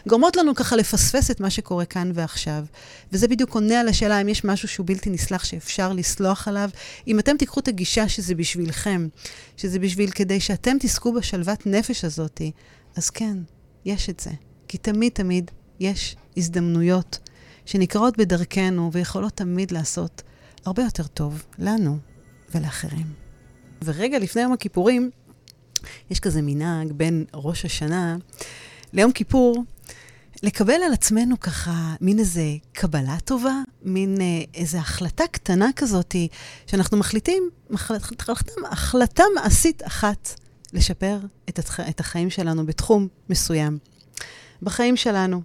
שגורמות 0.06 0.36
לנו 0.36 0.56
ככה 0.56 0.76
לפספס 0.76 1.32
את 1.32 1.40
מה 1.40 1.50
שקורה 1.50 1.86
כאן 1.86 2.12
ועכשיו. 2.14 2.66
וזה 3.12 3.28
בדיוק 3.28 3.56
עונה 3.56 3.80
על 3.80 3.88
השאלה 3.88 4.22
אם 4.22 4.30
יש 4.30 4.46
משהו 4.46 4.68
שהוא 4.68 4.88
בלתי 4.88 5.10
נסלח 5.10 5.44
שאפשר 5.44 5.94
לסלוח 5.94 6.48
עליו. 6.48 6.70
אם 7.08 7.20
אתם 7.20 7.38
תיקחו 7.38 7.60
את 7.60 7.68
הגישה 7.68 8.10
שזה 8.10 8.36
בשבילכם, 8.36 9.08
שזה 9.58 9.80
בשביל 9.80 10.12
כדי 10.12 10.40
שאתם 10.40 10.78
תזכו 10.80 11.14
בשלוות 11.14 11.66
נפש 11.66 12.06
הזאת, 12.06 12.42
אז 12.96 13.10
כן, 13.10 13.38
יש 13.86 14.10
את 14.10 14.20
זה. 14.20 14.32
כי 14.68 14.78
תמיד 14.78 15.12
תמיד 15.12 15.52
יש 15.80 16.16
הזדמנויות. 16.38 17.20
שנקראות 17.72 18.18
בדרכנו 18.18 18.92
ויכולות 18.92 19.34
תמיד 19.34 19.72
לעשות 19.72 20.22
הרבה 20.66 20.84
יותר 20.84 21.08
טוב 21.08 21.44
לנו 21.60 21.98
ולאחרים. 22.56 23.06
ורגע 23.84 24.20
לפני 24.20 24.42
יום 24.42 24.54
הכיפורים, 24.54 25.12
יש 26.10 26.20
כזה 26.20 26.42
מנהג 26.42 26.92
בין 26.92 27.26
ראש 27.34 27.66
השנה 27.66 28.18
ליום 28.94 29.12
כיפור, 29.12 29.64
לקבל 30.44 30.74
על 30.74 30.94
עצמנו 30.94 31.40
ככה 31.40 31.96
מין 32.02 32.20
איזה 32.20 32.44
קבלה 32.74 33.18
טובה, 33.26 33.56
מין 33.82 34.22
אה, 34.22 34.26
איזה 34.54 34.80
החלטה 34.80 35.24
קטנה 35.32 35.70
כזאת, 35.76 36.16
שאנחנו 36.68 36.98
מחליטים, 36.98 37.50
החלטה, 37.74 38.34
החלטה 38.72 39.24
מעשית 39.36 39.88
אחת, 39.88 40.40
לשפר 40.74 41.20
את, 41.50 41.60
התח, 41.60 41.80
את 41.80 42.00
החיים 42.00 42.30
שלנו 42.30 42.66
בתחום 42.66 43.08
מסוים. 43.30 43.78
בחיים 44.62 44.98
שלנו. 44.98 45.42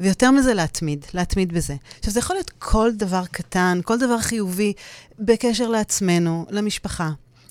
ויותר 0.00 0.30
מזה, 0.30 0.54
להתמיד, 0.54 1.04
להתמיד 1.14 1.52
בזה. 1.52 1.76
עכשיו, 1.98 2.12
זה 2.12 2.18
יכול 2.20 2.36
להיות 2.36 2.50
כל 2.58 2.90
דבר 2.96 3.22
קטן, 3.30 3.80
כל 3.84 3.98
דבר 3.98 4.18
חיובי 4.18 4.72
בקשר 5.18 5.68
לעצמנו, 5.68 6.46
למשפחה, 6.50 7.10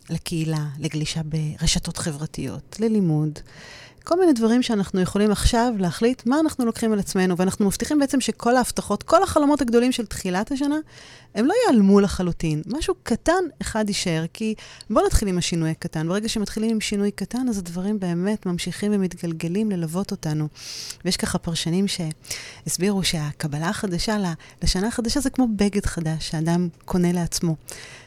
לקהילה, 0.09 0.65
לגלישה 0.79 1.21
ברשתות 1.23 1.97
חברתיות, 1.97 2.77
ללימוד. 2.79 3.39
כל 4.09 4.19
מיני 4.19 4.33
דברים 4.33 4.61
שאנחנו 4.61 5.01
יכולים 5.01 5.31
עכשיו 5.31 5.73
להחליט 5.79 6.25
מה 6.25 6.39
אנחנו 6.39 6.65
לוקחים 6.65 6.93
על 6.93 6.99
עצמנו, 6.99 7.37
ואנחנו 7.37 7.65
מבטיחים 7.65 7.99
בעצם 7.99 8.21
שכל 8.21 8.57
ההבטחות, 8.57 9.03
כל 9.03 9.23
החלומות 9.23 9.61
הגדולים 9.61 9.91
של 9.91 10.05
תחילת 10.05 10.51
השנה, 10.51 10.75
הם 11.35 11.45
לא 11.45 11.53
ייעלמו 11.63 11.99
לחלוטין. 11.99 12.61
משהו 12.67 12.95
קטן 13.03 13.43
אחד 13.61 13.85
יישאר, 13.87 14.25
כי 14.33 14.55
בואו 14.89 15.05
נתחיל 15.05 15.27
עם 15.27 15.37
השינוי 15.37 15.69
הקטן. 15.69 16.07
ברגע 16.07 16.29
שמתחילים 16.29 16.71
עם 16.71 16.81
שינוי 16.81 17.11
קטן, 17.11 17.49
אז 17.49 17.57
הדברים 17.57 17.99
באמת 17.99 18.45
ממשיכים 18.45 18.91
ומתגלגלים 18.95 19.71
ללוות 19.71 20.11
אותנו. 20.11 20.47
ויש 21.05 21.17
ככה 21.17 21.37
פרשנים 21.37 21.85
שהסבירו 21.87 23.03
שהקבלה 23.03 23.69
החדשה 23.69 24.17
לשנה 24.63 24.87
החדשה 24.87 25.19
זה 25.19 25.29
כמו 25.29 25.47
בגד 25.55 25.85
חדש 25.85 26.29
שאדם 26.29 26.67
קונה 26.85 27.11
לעצמו. 27.11 27.55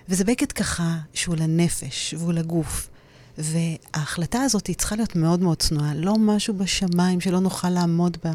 וזה 0.08 0.24
בגד 0.24 0.52
ככה 0.52 0.96
שהוא 1.14 1.36
לנפש 1.36 2.14
והוא 2.18 2.32
לגוף. 2.32 2.91
וההחלטה 3.38 4.42
הזאת 4.42 4.66
היא 4.66 4.76
צריכה 4.76 4.96
להיות 4.96 5.16
מאוד 5.16 5.40
מאוד 5.40 5.58
צנועה, 5.58 5.94
לא 5.94 6.14
משהו 6.18 6.54
בשמיים 6.54 7.20
שלא 7.20 7.40
נוכל 7.40 7.70
לעמוד 7.70 8.16
בה. 8.24 8.32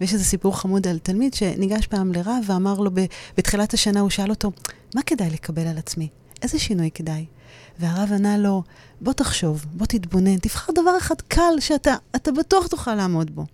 ויש 0.00 0.12
איזה 0.12 0.24
סיפור 0.24 0.60
חמוד 0.60 0.86
על 0.86 0.98
תלמיד 0.98 1.34
שניגש 1.34 1.86
פעם 1.86 2.12
לרב 2.12 2.44
ואמר 2.46 2.74
לו, 2.74 2.90
בתחילת 3.36 3.74
השנה 3.74 4.00
הוא 4.00 4.10
שאל 4.10 4.30
אותו, 4.30 4.52
מה 4.94 5.02
כדאי 5.02 5.30
לקבל 5.30 5.66
על 5.66 5.78
עצמי? 5.78 6.08
איזה 6.42 6.58
שינוי 6.58 6.90
כדאי? 6.94 7.26
והרב 7.78 8.12
ענה 8.12 8.38
לו, 8.38 8.62
בוא 9.00 9.12
תחשוב, 9.12 9.66
בוא 9.72 9.86
תתבונן, 9.86 10.38
תבחר 10.38 10.72
דבר 10.72 10.98
אחד 10.98 11.20
קל 11.28 11.60
שאתה 11.60 12.32
בטוח 12.38 12.66
תוכל 12.66 12.94
לעמוד 12.94 13.30
בו, 13.30 13.44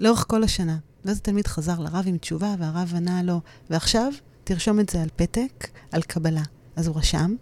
לאורך 0.00 0.24
כל 0.28 0.44
השנה. 0.44 0.76
ואז 1.04 1.16
התלמיד 1.16 1.46
חזר 1.46 1.80
לרב 1.80 2.04
עם 2.06 2.18
תשובה, 2.18 2.54
והרב 2.58 2.92
ענה 2.96 3.22
לו, 3.22 3.40
ועכשיו 3.70 4.12
תרשום 4.44 4.80
את 4.80 4.88
זה 4.88 5.02
על 5.02 5.08
פתק, 5.16 5.68
על 5.92 6.02
קבלה. 6.02 6.42
אז 6.76 6.86
הוא 6.86 6.96
רשם, 6.96 7.34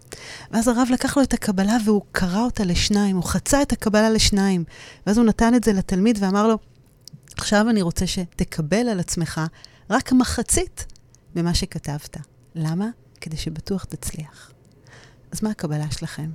ואז 0.51 0.67
הרב 0.67 0.87
לקח 0.91 1.17
לו 1.17 1.23
את 1.23 1.33
הקבלה 1.33 1.77
והוא 1.85 2.01
קרא 2.11 2.41
אותה 2.41 2.63
לשניים, 2.63 3.15
הוא 3.15 3.23
חצה 3.23 3.61
את 3.61 3.71
הקבלה 3.71 4.09
לשניים, 4.09 4.63
ואז 5.07 5.17
הוא 5.17 5.25
נתן 5.25 5.55
את 5.55 5.63
זה 5.63 5.73
לתלמיד 5.73 6.17
ואמר 6.21 6.47
לו, 6.47 6.57
עכשיו 7.37 7.69
אני 7.69 7.81
רוצה 7.81 8.07
שתקבל 8.07 8.89
על 8.89 8.99
עצמך 8.99 9.41
רק 9.89 10.11
מחצית 10.11 10.85
ממה 11.35 11.53
שכתבת. 11.53 12.17
למה? 12.55 12.87
כדי 13.21 13.37
שבטוח 13.37 13.83
תצליח. 13.83 14.51
אז 15.31 15.43
מה 15.43 15.49
הקבלה 15.49 15.91
שלכם? 15.91 16.29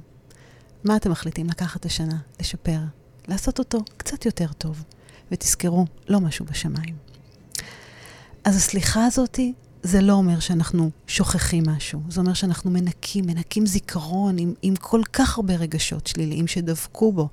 מה 0.84 0.96
אתם 0.96 1.10
מחליטים 1.10 1.46
לקחת 1.46 1.86
השנה, 1.86 2.18
לשפר, 2.40 2.78
לעשות 3.28 3.58
אותו 3.58 3.78
קצת 3.96 4.26
יותר 4.26 4.52
טוב? 4.52 4.84
ותזכרו, 5.32 5.84
לא 6.08 6.20
משהו 6.20 6.44
בשמיים. 6.44 6.96
אז 8.44 8.56
הסליחה 8.56 9.06
הזאתי 9.06 9.52
זה 9.82 10.00
לא 10.00 10.12
אומר 10.12 10.40
שאנחנו 10.40 10.90
שוכחים 11.06 11.64
משהו, 11.66 12.00
זה 12.08 12.20
אומר 12.20 12.34
שאנחנו 12.34 12.70
מנקים, 12.70 13.26
מנקים 13.26 13.66
זיכרון 13.66 14.38
עם, 14.38 14.54
עם 14.62 14.76
כל 14.76 15.00
כך 15.12 15.36
הרבה 15.36 15.54
רגשות 15.54 16.06
שליליים 16.06 16.46
שדבקו 16.46 17.12
בו. 17.12 17.28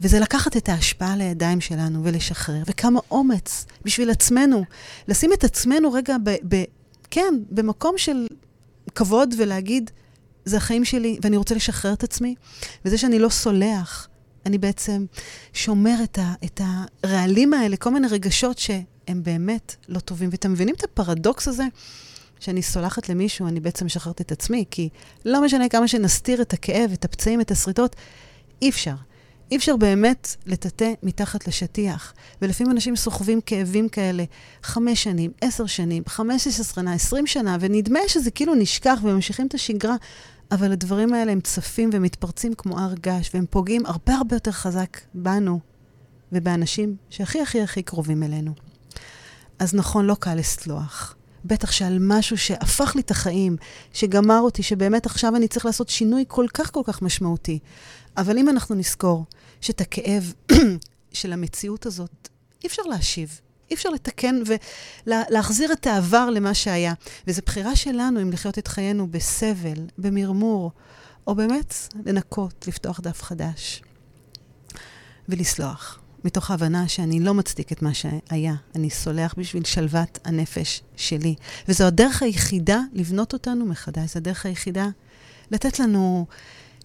וזה 0.00 0.20
לקחת 0.20 0.56
את 0.56 0.68
ההשפעה 0.68 1.16
לידיים 1.16 1.60
שלנו 1.60 2.04
ולשחרר, 2.04 2.62
וכמה 2.66 3.00
אומץ 3.10 3.66
בשביל 3.84 4.10
עצמנו, 4.10 4.64
לשים 5.08 5.32
את 5.32 5.44
עצמנו 5.44 5.92
רגע 5.92 6.16
ב... 6.24 6.30
ב 6.48 6.64
כן, 7.10 7.34
במקום 7.50 7.98
של 7.98 8.26
כבוד 8.94 9.34
ולהגיד, 9.38 9.90
זה 10.44 10.56
החיים 10.56 10.84
שלי 10.84 11.18
ואני 11.22 11.36
רוצה 11.36 11.54
לשחרר 11.54 11.92
את 11.92 12.04
עצמי, 12.04 12.34
וזה 12.84 12.98
שאני 12.98 13.18
לא 13.18 13.28
סולח, 13.28 14.08
אני 14.46 14.58
בעצם 14.58 15.04
שומר 15.52 15.94
את, 16.04 16.18
ה, 16.18 16.34
את 16.44 16.60
הרעלים 17.04 17.54
האלה, 17.54 17.76
כל 17.76 17.90
מיני 17.90 18.06
רגשות 18.06 18.58
ש... 18.58 18.70
הם 19.10 19.22
באמת 19.22 19.76
לא 19.88 19.98
טובים. 19.98 20.28
ואתם 20.32 20.52
מבינים 20.52 20.74
את 20.74 20.84
הפרדוקס 20.84 21.48
הזה? 21.48 21.64
שאני 22.40 22.62
סולחת 22.62 23.08
למישהו, 23.08 23.46
אני 23.46 23.60
בעצם 23.60 23.86
משחררת 23.86 24.20
את 24.20 24.32
עצמי, 24.32 24.64
כי 24.70 24.88
לא 25.24 25.44
משנה 25.44 25.68
כמה 25.68 25.88
שנסתיר 25.88 26.42
את 26.42 26.52
הכאב, 26.52 26.92
את 26.92 27.04
הפצעים, 27.04 27.40
את 27.40 27.50
השריטות, 27.50 27.96
אי 28.62 28.68
אפשר. 28.70 28.94
אי 29.50 29.56
אפשר 29.56 29.76
באמת 29.76 30.36
לטאטא 30.46 30.92
מתחת 31.02 31.48
לשטיח. 31.48 32.14
ולפעמים 32.42 32.72
אנשים 32.72 32.96
סוחבים 32.96 33.40
כאבים 33.40 33.88
כאלה 33.88 34.24
חמש 34.62 35.02
שנים, 35.02 35.30
עשר 35.40 35.66
שנים, 35.66 36.02
חמש 36.06 36.46
עשרה 36.46 36.64
שנה, 36.64 36.92
עשרים 36.92 37.26
שנה, 37.26 37.56
ונדמה 37.60 38.00
שזה 38.08 38.30
כאילו 38.30 38.54
נשכח 38.54 38.98
וממשיכים 39.02 39.46
את 39.46 39.54
השגרה, 39.54 39.96
אבל 40.50 40.72
הדברים 40.72 41.14
האלה 41.14 41.32
הם 41.32 41.40
צפים 41.40 41.90
ומתפרצים 41.92 42.54
כמו 42.54 42.78
הר 42.78 42.94
געש, 42.94 43.30
והם 43.34 43.44
פוגעים 43.50 43.86
הרבה 43.86 44.14
הרבה 44.14 44.36
יותר 44.36 44.52
חזק 44.52 45.00
בנו 45.14 45.60
ובאנשים 46.32 46.96
שהכי 47.10 47.40
הכי 47.40 47.62
הכי 47.62 47.82
קרובים 47.82 48.22
אלינו. 48.22 48.69
אז 49.60 49.74
נכון, 49.74 50.06
לא 50.06 50.16
קל 50.20 50.34
לסלוח. 50.34 51.14
בטח 51.44 51.70
שעל 51.70 51.98
משהו 52.00 52.38
שהפך 52.38 52.92
לי 52.94 53.00
את 53.00 53.10
החיים, 53.10 53.56
שגמר 53.92 54.40
אותי, 54.40 54.62
שבאמת 54.62 55.06
עכשיו 55.06 55.36
אני 55.36 55.48
צריך 55.48 55.66
לעשות 55.66 55.88
שינוי 55.88 56.24
כל 56.28 56.46
כך 56.54 56.72
כל 56.72 56.82
כך 56.84 57.02
משמעותי. 57.02 57.58
אבל 58.16 58.38
אם 58.38 58.48
אנחנו 58.48 58.74
נזכור 58.74 59.24
שאת 59.60 59.80
הכאב 59.80 60.32
של 61.12 61.32
המציאות 61.32 61.86
הזאת 61.86 62.28
אי 62.62 62.68
אפשר 62.68 62.82
להשיב, 62.82 63.40
אי 63.70 63.74
אפשר 63.74 63.88
לתקן 63.88 64.42
ולהחזיר 65.06 65.72
את 65.72 65.86
העבר 65.86 66.30
למה 66.30 66.54
שהיה. 66.54 66.94
וזו 67.26 67.42
בחירה 67.46 67.76
שלנו 67.76 68.22
אם 68.22 68.30
לחיות 68.30 68.58
את 68.58 68.68
חיינו 68.68 69.10
בסבל, 69.10 69.86
במרמור, 69.98 70.72
או 71.26 71.34
באמת 71.34 71.74
לנקות, 72.06 72.64
לפתוח 72.68 73.00
דף 73.00 73.22
חדש. 73.22 73.82
ולסלוח, 75.28 75.98
מתוך 76.24 76.50
ההבנה 76.50 76.88
שאני 76.88 77.20
לא 77.20 77.34
מצדיק 77.34 77.72
את 77.72 77.82
מה 77.82 77.94
שהיה. 77.94 78.54
אני 78.74 78.90
סולח 78.90 79.34
בשביל 79.38 79.64
שלוות 79.64 80.18
הנפש 80.24 80.82
שלי. 80.96 81.34
וזו 81.68 81.84
הדרך 81.84 82.22
היחידה 82.22 82.80
לבנות 82.92 83.32
אותנו 83.32 83.66
מחדש. 83.66 84.12
זו 84.12 84.18
הדרך 84.18 84.46
היחידה 84.46 84.86
לתת 85.50 85.78
לנו 85.78 86.26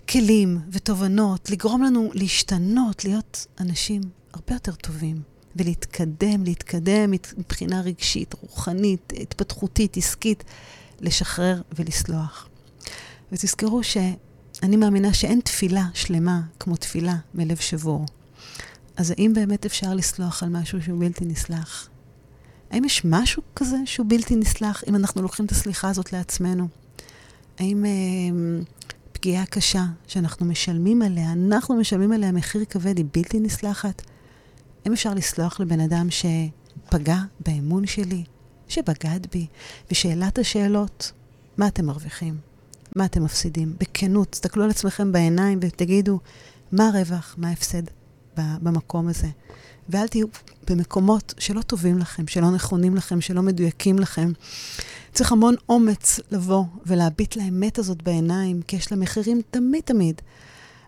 כלים 0.09 0.59
ותובנות, 0.71 1.49
לגרום 1.49 1.83
לנו 1.83 2.11
להשתנות, 2.13 3.05
להיות 3.05 3.47
אנשים 3.59 4.01
הרבה 4.33 4.53
יותר 4.53 4.75
טובים. 4.75 5.21
ולהתקדם, 5.55 6.43
להתקדם 6.43 7.11
מבחינה 7.37 7.81
רגשית, 7.81 8.33
רוחנית, 8.41 9.13
התפתחותית, 9.21 9.97
עסקית, 9.97 10.43
לשחרר 11.01 11.61
ולסלוח. 11.75 12.47
ותזכרו 13.31 13.83
שאני 13.83 14.75
מאמינה 14.77 15.13
שאין 15.13 15.39
תפילה 15.39 15.85
שלמה 15.93 16.41
כמו 16.59 16.75
תפילה 16.75 17.15
מלב 17.33 17.57
שבור. 17.57 18.05
אז 18.97 19.11
האם 19.11 19.31
באמת 19.35 19.65
אפשר 19.65 19.93
לסלוח 19.93 20.43
על 20.43 20.49
משהו 20.49 20.81
שהוא 20.81 20.99
בלתי 20.99 21.25
נסלח? 21.25 21.89
האם 22.71 22.85
יש 22.85 23.05
משהו 23.05 23.41
כזה 23.55 23.77
שהוא 23.85 24.05
בלתי 24.09 24.35
נסלח 24.35 24.83
אם 24.87 24.95
אנחנו 24.95 25.21
לוקחים 25.21 25.45
את 25.45 25.51
הסליחה 25.51 25.89
הזאת 25.89 26.13
לעצמנו? 26.13 26.67
האם 27.59 27.85
אה, 27.85 27.91
פגיעה 29.11 29.45
קשה 29.45 29.85
שאנחנו 30.07 30.45
משלמים 30.45 31.01
עליה, 31.01 31.31
אנחנו 31.31 31.75
משלמים 31.75 32.11
עליה 32.11 32.31
מחיר 32.31 32.65
כבד, 32.65 32.97
היא 32.97 33.05
בלתי 33.11 33.39
נסלחת? 33.39 34.01
האם 34.85 34.93
אפשר 34.93 35.13
לסלוח 35.13 35.59
לבן 35.59 35.79
אדם 35.79 36.07
שפגע 36.09 37.17
באמון 37.39 37.87
שלי, 37.87 38.23
שבגד 38.67 39.19
בי, 39.31 39.47
ושאלת 39.91 40.39
השאלות, 40.39 41.11
מה 41.57 41.67
אתם 41.67 41.85
מרוויחים? 41.85 42.37
מה 42.95 43.05
אתם 43.05 43.23
מפסידים? 43.23 43.75
בכנות, 43.79 44.27
תסתכלו 44.31 44.63
על 44.63 44.69
עצמכם 44.69 45.11
בעיניים 45.11 45.59
ותגידו, 45.61 46.19
מה 46.71 46.87
הרווח, 46.87 47.35
מה 47.37 47.49
ההפסד 47.49 47.83
במקום 48.37 49.07
הזה? 49.07 49.27
ואל 49.89 50.07
תהיו 50.07 50.27
במקומות 50.69 51.33
שלא 51.37 51.61
טובים 51.61 51.97
לכם, 51.97 52.27
שלא 52.27 52.51
נכונים 52.51 52.95
לכם, 52.95 53.21
שלא 53.21 53.41
מדויקים 53.41 53.99
לכם. 53.99 54.31
צריך 55.13 55.31
המון 55.31 55.55
אומץ 55.69 56.19
לבוא 56.31 56.63
ולהביט 56.85 57.35
לאמת 57.35 57.79
הזאת 57.79 58.01
בעיניים, 58.01 58.61
כי 58.61 58.75
יש 58.75 58.91
לה 58.91 58.97
מחירים 58.97 59.41
תמיד 59.51 59.83
תמיד. 59.83 60.21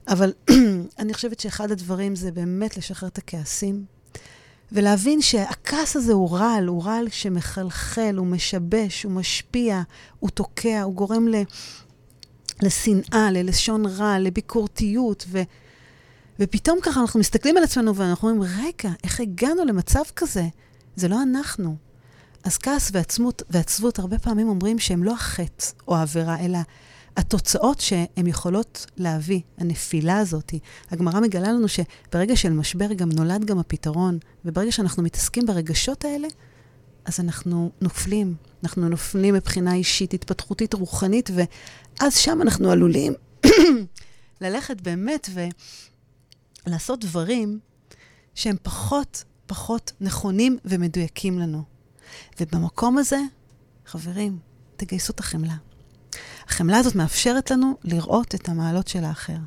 אבל 0.08 0.34
אני 1.00 1.14
חושבת 1.14 1.40
שאחד 1.40 1.72
הדברים 1.72 2.16
זה 2.16 2.32
באמת 2.32 2.78
לשחרר 2.78 3.10
את 3.10 3.18
הכעסים, 3.18 3.86
ולהבין 4.72 5.22
שהכעס 5.22 5.96
הזה 5.96 6.14
הוא 6.14 6.38
רעל, 6.38 6.68
הוא 6.68 6.84
רעל 6.84 7.10
שמחלחל, 7.10 8.16
הוא 8.18 8.28
משבש, 8.28 9.04
הוא 9.04 9.12
משפיע, 9.12 9.82
הוא 10.20 10.30
תוקע, 10.30 10.82
הוא 10.82 10.94
גורם 10.94 11.28
ל... 11.28 11.36
לשנאה, 12.62 13.32
ללשון 13.32 13.86
רע, 13.86 14.20
לביקורתיות, 14.20 15.26
ו... 15.28 15.42
ופתאום 16.40 16.80
ככה 16.82 17.02
אנחנו 17.02 17.20
מסתכלים 17.20 17.58
על 17.58 17.64
עצמנו 17.64 17.96
ואנחנו 17.96 18.30
אומרים, 18.30 18.54
רגע, 18.60 18.94
איך 19.04 19.20
הגענו 19.20 19.66
למצב 19.66 20.04
כזה? 20.16 20.48
זה 20.96 21.08
לא 21.08 21.22
אנחנו. 21.22 21.76
אז 22.44 22.58
כעס 22.58 22.90
ועצמות, 22.94 23.44
ועצבות 23.50 24.00
הרבה 24.00 24.20
פעמים 24.20 24.50
אומרים 24.50 24.80
שהם 24.80 25.04
לא 25.04 25.14
החטא 25.14 25.66
או 25.88 25.96
העבירה, 25.96 26.46
אלא 26.46 26.60
התוצאות 27.18 27.80
שהן 27.80 28.28
יכולות 28.28 28.86
להביא, 28.98 29.42
הנפילה 29.58 30.18
הזאת, 30.18 30.54
הגמרא 30.92 31.20
מגלה 31.20 31.52
לנו 31.52 31.68
שברגע 31.68 32.36
של 32.36 32.50
משבר 32.50 32.94
גם 32.94 33.10
נולד 33.12 33.46
גם 33.46 33.60
הפתרון, 33.60 34.18
וברגע 34.46 34.72
שאנחנו 34.72 35.04
מתעסקים 35.04 35.46
ברגשות 35.46 36.06
האלה, 36.06 36.28
אז 37.06 37.20
אנחנו 37.20 37.72
נופלים. 37.82 38.36
אנחנו 38.64 38.90
נופלים 38.90 39.34
מבחינה 39.34 39.74
אישית, 39.74 40.14
התפתחותית, 40.14 40.74
רוחנית, 40.74 41.30
ואז 41.34 42.18
שם 42.18 42.42
אנחנו 42.42 42.72
עלולים 42.72 43.14
ללכת 44.42 44.82
באמת 44.82 45.30
ולעשות 46.68 47.00
דברים 47.00 47.60
שהם 48.36 48.56
פחות, 48.64 49.24
פחות 49.46 49.92
נכונים 50.02 50.58
ומדויקים 50.66 51.40
לנו. 51.40 51.64
ובמקום 52.40 52.98
הזה, 52.98 53.20
חברים, 53.86 54.40
תגייסו 54.76 55.14
את 55.14 55.20
החמלה. 55.20 55.56
החמלה 56.48 56.78
הזאת 56.78 56.96
מאפשרת 56.96 57.52
לנו 57.52 57.74
לראות 57.84 58.36
את 58.36 58.50
המעלות 58.50 58.88
של 58.88 59.04
האחר. 59.04 59.38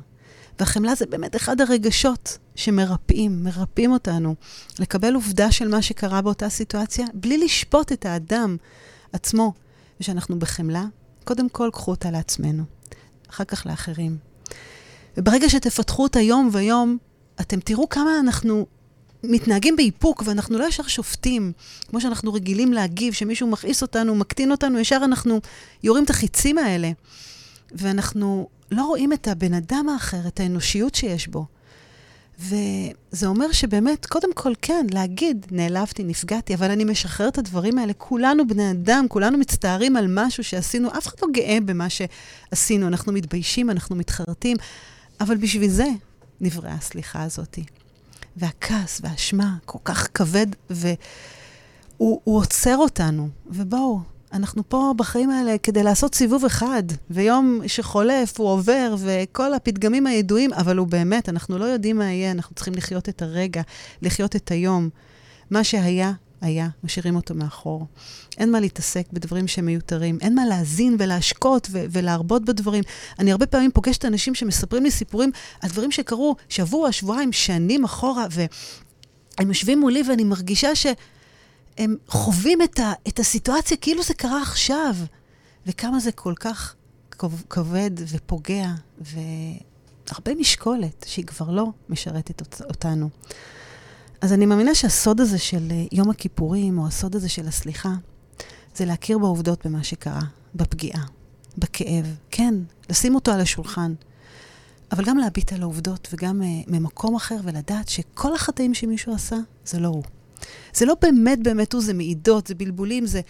והחמלה 0.59 0.95
זה 0.95 1.05
באמת 1.05 1.35
אחד 1.35 1.61
הרגשות 1.61 2.37
שמרפאים, 2.55 3.43
מרפאים 3.43 3.91
אותנו, 3.91 4.35
לקבל 4.79 5.15
עובדה 5.15 5.51
של 5.51 5.67
מה 5.67 5.81
שקרה 5.81 6.21
באותה 6.21 6.49
סיטואציה, 6.49 7.05
בלי 7.13 7.37
לשפוט 7.37 7.91
את 7.91 8.05
האדם 8.05 8.57
עצמו. 9.13 9.53
ושאנחנו 9.99 10.39
בחמלה, 10.39 10.85
קודם 11.23 11.49
כל 11.49 11.69
קחו 11.73 11.91
אותה 11.91 12.11
לעצמנו, 12.11 12.63
אחר 13.29 13.43
כך 13.43 13.65
לאחרים. 13.65 14.17
וברגע 15.17 15.49
שתפתחו 15.49 16.03
אותה 16.03 16.19
יום 16.19 16.49
ויום, 16.51 16.97
אתם 17.41 17.59
תראו 17.59 17.89
כמה 17.89 18.19
אנחנו 18.19 18.65
מתנהגים 19.23 19.75
באיפוק, 19.75 20.23
ואנחנו 20.25 20.57
לא 20.57 20.67
ישר 20.67 20.83
שופטים, 20.83 21.51
כמו 21.89 22.01
שאנחנו 22.01 22.33
רגילים 22.33 22.73
להגיב, 22.73 23.13
שמישהו 23.13 23.47
מכעיס 23.47 23.81
אותנו, 23.81 24.15
מקטין 24.15 24.51
אותנו, 24.51 24.79
ישר 24.79 25.01
אנחנו 25.03 25.39
יורים 25.83 26.03
את 26.03 26.09
החיצים 26.09 26.57
האלה. 26.57 26.91
ואנחנו 27.71 28.47
לא 28.71 28.85
רואים 28.85 29.13
את 29.13 29.27
הבן 29.27 29.53
אדם 29.53 29.89
האחר, 29.89 30.27
את 30.27 30.39
האנושיות 30.39 30.95
שיש 30.95 31.27
בו. 31.27 31.45
וזה 32.39 33.27
אומר 33.27 33.51
שבאמת, 33.51 34.05
קודם 34.05 34.33
כל, 34.33 34.53
כן, 34.61 34.85
להגיד, 34.91 35.45
נעלבתי, 35.51 36.03
נפגעתי, 36.03 36.55
אבל 36.55 36.71
אני 36.71 36.83
משחרר 36.83 37.27
את 37.27 37.37
הדברים 37.37 37.77
האלה. 37.77 37.93
כולנו 37.93 38.47
בני 38.47 38.71
אדם, 38.71 39.05
כולנו 39.09 39.37
מצטערים 39.37 39.95
על 39.95 40.05
משהו 40.09 40.43
שעשינו, 40.43 40.89
אף 40.97 41.07
אחד 41.07 41.15
לא 41.21 41.27
גאה 41.31 41.57
במה 41.65 41.87
שעשינו. 41.89 42.87
אנחנו 42.87 43.13
מתביישים, 43.13 43.69
אנחנו 43.69 43.95
מתחרטים, 43.95 44.57
אבל 45.19 45.37
בשביל 45.37 45.69
זה 45.69 45.87
נבראה 46.41 46.73
הסליחה 46.73 47.23
הזאתי. 47.23 47.63
והכעס 48.37 49.01
והאשמה 49.03 49.55
כל 49.65 49.79
כך 49.83 50.07
כבד, 50.13 50.47
והוא 50.69 52.19
עוצר 52.23 52.77
אותנו. 52.77 53.29
ובואו, 53.47 53.99
אנחנו 54.33 54.69
פה 54.69 54.93
בחיים 54.97 55.29
האלה 55.29 55.57
כדי 55.63 55.83
לעשות 55.83 56.15
סיבוב 56.15 56.45
אחד, 56.45 56.83
ויום 57.09 57.61
שחולף 57.67 58.39
הוא 58.39 58.49
עובר, 58.49 58.95
וכל 58.99 59.53
הפתגמים 59.53 60.07
הידועים, 60.07 60.53
אבל 60.53 60.77
הוא 60.77 60.87
באמת, 60.87 61.29
אנחנו 61.29 61.57
לא 61.57 61.65
יודעים 61.65 61.97
מה 61.97 62.05
יהיה, 62.05 62.31
אנחנו 62.31 62.55
צריכים 62.55 62.73
לחיות 62.73 63.09
את 63.09 63.21
הרגע, 63.21 63.61
לחיות 64.01 64.35
את 64.35 64.51
היום. 64.51 64.89
מה 65.51 65.63
שהיה, 65.63 66.11
היה, 66.41 66.69
משאירים 66.83 67.15
אותו 67.15 67.35
מאחור. 67.35 67.85
אין 68.37 68.51
מה 68.51 68.59
להתעסק 68.59 69.05
בדברים 69.13 69.47
שהם 69.47 69.65
מיותרים, 69.65 70.17
אין 70.21 70.35
מה 70.35 70.45
להאזין 70.45 70.95
ולהשקות 70.99 71.67
ו- 71.71 71.85
ולהרבות 71.91 72.45
בדברים. 72.45 72.83
אני 73.19 73.31
הרבה 73.31 73.45
פעמים 73.45 73.71
פוגשת 73.71 74.05
אנשים 74.05 74.35
שמספרים 74.35 74.83
לי 74.83 74.91
סיפורים 74.91 75.31
על 75.61 75.69
דברים 75.69 75.91
שקרו 75.91 76.35
שבוע, 76.49 76.91
שבועיים, 76.91 77.31
שנים 77.31 77.83
אחורה, 77.83 78.25
והם 78.31 79.47
יושבים 79.47 79.79
מולי 79.79 80.03
ואני 80.09 80.23
מרגישה 80.23 80.75
שהם 80.75 81.95
חווים 82.07 82.61
את, 82.61 82.79
ה- 82.79 82.93
את 83.07 83.19
הסיטואציה 83.19 83.77
כאילו 83.77 84.03
זה 84.03 84.13
קרה 84.13 84.41
עכשיו, 84.41 84.95
וכמה 85.67 85.99
זה 85.99 86.11
כל 86.11 86.33
כך 86.39 86.75
כבד 87.49 87.91
ופוגע, 87.97 88.67
והרבה 89.01 90.35
משקולת 90.39 91.05
שהיא 91.07 91.25
כבר 91.25 91.51
לא 91.51 91.65
משרתת 91.89 92.61
אותנו. 92.61 93.09
אז 94.21 94.33
אני 94.33 94.45
מאמינה 94.45 94.75
שהסוד 94.75 95.21
הזה 95.21 95.37
של 95.37 95.67
אה, 95.71 95.85
יום 95.91 96.09
הכיפורים, 96.09 96.79
או 96.79 96.87
הסוד 96.87 97.15
הזה 97.15 97.29
של 97.29 97.47
הסליחה, 97.47 97.93
זה 98.75 98.85
להכיר 98.85 99.17
בעובדות 99.17 99.65
במה 99.65 99.83
שקרה, 99.83 100.21
בפגיעה, 100.55 101.03
בכאב. 101.57 102.15
כן, 102.31 102.53
לשים 102.89 103.15
אותו 103.15 103.31
על 103.31 103.41
השולחן, 103.41 103.93
אבל 104.91 105.05
גם 105.05 105.17
להביט 105.17 105.53
על 105.53 105.61
העובדות, 105.61 106.07
וגם 106.13 106.41
uh, 106.41 106.45
ממקום 106.67 107.15
אחר, 107.15 107.35
ולדעת 107.43 107.89
שכל 107.89 108.35
החטאים 108.35 108.73
שמישהו 108.73 109.13
עשה, 109.13 109.35
זה 109.65 109.79
לא 109.79 109.87
הוא. 109.87 110.03
זה 110.73 110.85
לא 110.85 110.95
באמת 111.01 111.39
באמת 111.43 111.73
הוא, 111.73 111.81
זה 111.81 111.93
מעידות, 111.93 112.47
זה 112.47 112.55
בלבולים, 112.55 113.05
זה 113.05 113.21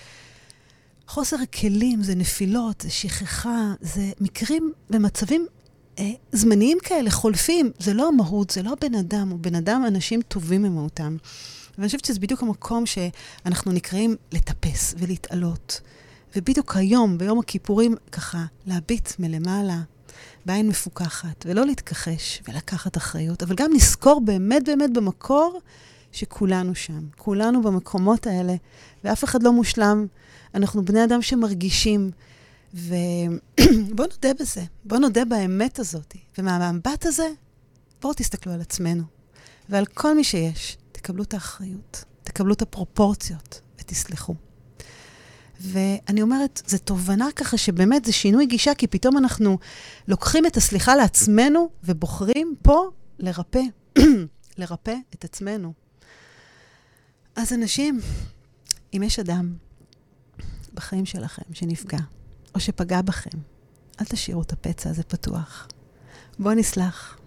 חוסר 1.08 1.38
כלים, 1.60 2.04
זה 2.04 2.16
נפילות, 2.16 2.82
זה 2.82 2.90
שכחה, 2.90 3.74
זה 3.82 4.12
מקרים 4.22 4.72
במצבים 4.90 5.42
אה, 5.42 5.61
זמניים 6.32 6.78
כאלה, 6.84 7.12
חולפים. 7.12 7.72
זה 7.80 7.94
לא 7.94 8.08
המהות, 8.08 8.50
זה 8.50 8.64
לא 8.64 8.76
בן 8.82 8.96
אדם, 8.96 9.30
הוא 9.30 9.40
בן 9.40 9.56
אדם, 9.56 9.84
אנשים 9.88 10.22
טובים 10.22 10.62
ממהותם. 10.62 11.18
ואני 11.78 11.88
חושבת 11.88 12.06
שזה 12.06 12.20
בדיוק 12.20 12.44
המקום 12.44 12.86
שאנחנו 12.86 13.72
נקראים 13.72 14.16
לטפס 14.32 14.96
ולהתעלות. 14.98 15.82
ובדיוק 16.36 16.76
היום, 16.76 17.18
ביום 17.18 17.40
הכיפורים, 17.40 17.96
ככה, 18.12 18.46
להביט 18.66 19.10
מלמעלה, 19.20 19.82
בעין 20.46 20.68
מפוקחת, 20.68 21.46
ולא 21.46 21.66
להתכחש 21.66 22.42
ולקחת 22.48 22.98
אחריות, 22.98 23.44
אבל 23.44 23.56
גם 23.56 23.72
לזכור 23.74 24.22
באמת 24.22 24.66
באמת 24.66 24.94
במקור 24.94 25.62
שכולנו 26.12 26.76
שם, 26.76 27.02
כולנו 27.18 27.62
במקומות 27.62 28.28
האלה, 28.28 28.56
ואף 29.04 29.24
אחד 29.24 29.44
לא 29.44 29.54
מושלם. 29.54 30.06
אנחנו 30.56 30.86
בני 30.86 31.04
אדם 31.04 31.22
שמרגישים, 31.22 32.12
ובואו 32.74 34.08
נודה 34.12 34.34
בזה, 34.40 34.64
בואו 34.84 35.00
נודה 35.00 35.26
באמת 35.26 35.80
הזאת. 35.80 36.16
ומהמבט 36.38 37.06
הזה, 37.06 37.28
בואו 38.02 38.14
תסתכלו 38.14 38.54
על 38.54 38.62
עצמנו 38.62 39.04
ועל 39.70 39.86
כל 39.86 40.16
מי 40.16 40.24
שיש. 40.24 40.78
תקבלו 40.92 41.24
את 41.24 41.34
האחריות, 41.34 42.04
תקבלו 42.24 42.54
את 42.54 42.62
הפרופורציות 42.62 43.62
ותסלחו. 43.80 44.36
ואני 45.62 46.22
אומרת, 46.22 46.62
זו 46.68 46.78
תובנה 46.78 47.28
ככה 47.36 47.58
שבאמת 47.58 48.06
זה 48.06 48.12
שינוי 48.12 48.46
גישה, 48.46 48.76
כי 48.76 48.88
פתאום 48.88 49.18
אנחנו 49.18 49.58
לוקחים 50.08 50.46
את 50.46 50.58
הסליחה 50.58 50.96
לעצמנו 50.96 51.70
ובוחרים 51.84 52.56
פה 52.62 52.90
לרפא, 53.20 53.62
לרפא 54.58 54.96
את 55.16 55.24
עצמנו. 55.24 55.74
אז 57.36 57.54
אנשים, 57.54 58.00
אם 58.94 59.04
יש 59.04 59.20
אדם 59.20 59.54
בחיים 60.74 61.06
שלכם 61.06 61.54
שנפגע, 61.54 62.00
או 62.56 62.60
שפגע 62.60 63.02
בכם, 63.02 63.38
אל 64.02 64.06
תשאירו 64.06 64.42
את 64.42 64.54
הפצע 64.54 64.90
הזה 64.90 65.04
פתוח. 65.04 65.68
בואו 66.40 66.54
נסלח. 66.54 67.18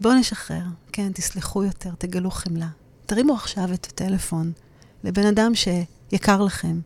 בואו 0.00 0.14
נשחרר. 0.14 0.64
כן, 0.92 1.12
תסלחו 1.12 1.64
יותר, 1.64 1.90
תגלו 1.98 2.30
חמלה. 2.30 2.68
תרימו 3.06 3.34
עכשיו 3.34 3.72
את 3.74 3.86
הטלפון 3.86 4.52
לבן 5.04 5.26
אדם 5.26 5.52
שיקר 5.54 6.42
לכם. 6.42 6.80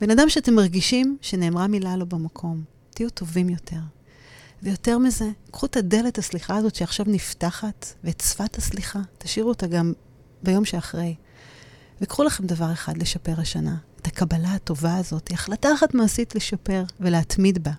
בן 0.00 0.10
אדם 0.10 0.28
שאתם 0.28 0.54
מרגישים 0.54 1.18
שנאמרה 1.20 1.66
מילה 1.66 1.96
לא 1.96 2.04
במקום. 2.04 2.64
תהיו 2.90 3.10
טובים 3.10 3.48
יותר. 3.48 3.80
ויותר 4.62 4.98
מזה, 4.98 5.30
קחו 5.50 5.66
את 5.66 5.76
הדלת 5.76 6.18
הסליחה 6.18 6.56
הזאת 6.56 6.74
שעכשיו 6.74 7.06
נפתחת, 7.08 7.86
ואת 8.04 8.20
שפת 8.20 8.58
הסליחה, 8.58 9.00
תשאירו 9.18 9.48
אותה 9.48 9.66
גם 9.66 9.92
ביום 10.42 10.64
שאחרי. 10.64 11.14
וקחו 12.00 12.24
לכם 12.24 12.46
דבר 12.46 12.72
אחד 12.72 12.98
לשפר 12.98 13.34
השנה, 13.38 13.76
את 14.00 14.06
הקבלה 14.06 14.54
הטובה 14.54 14.96
הזאת, 14.96 15.30
החלטה 15.32 15.68
אחת 15.74 15.94
מעשית 15.94 16.34
לשפר 16.34 16.82
ולהתמיד 17.00 17.64
בה. 17.64 17.72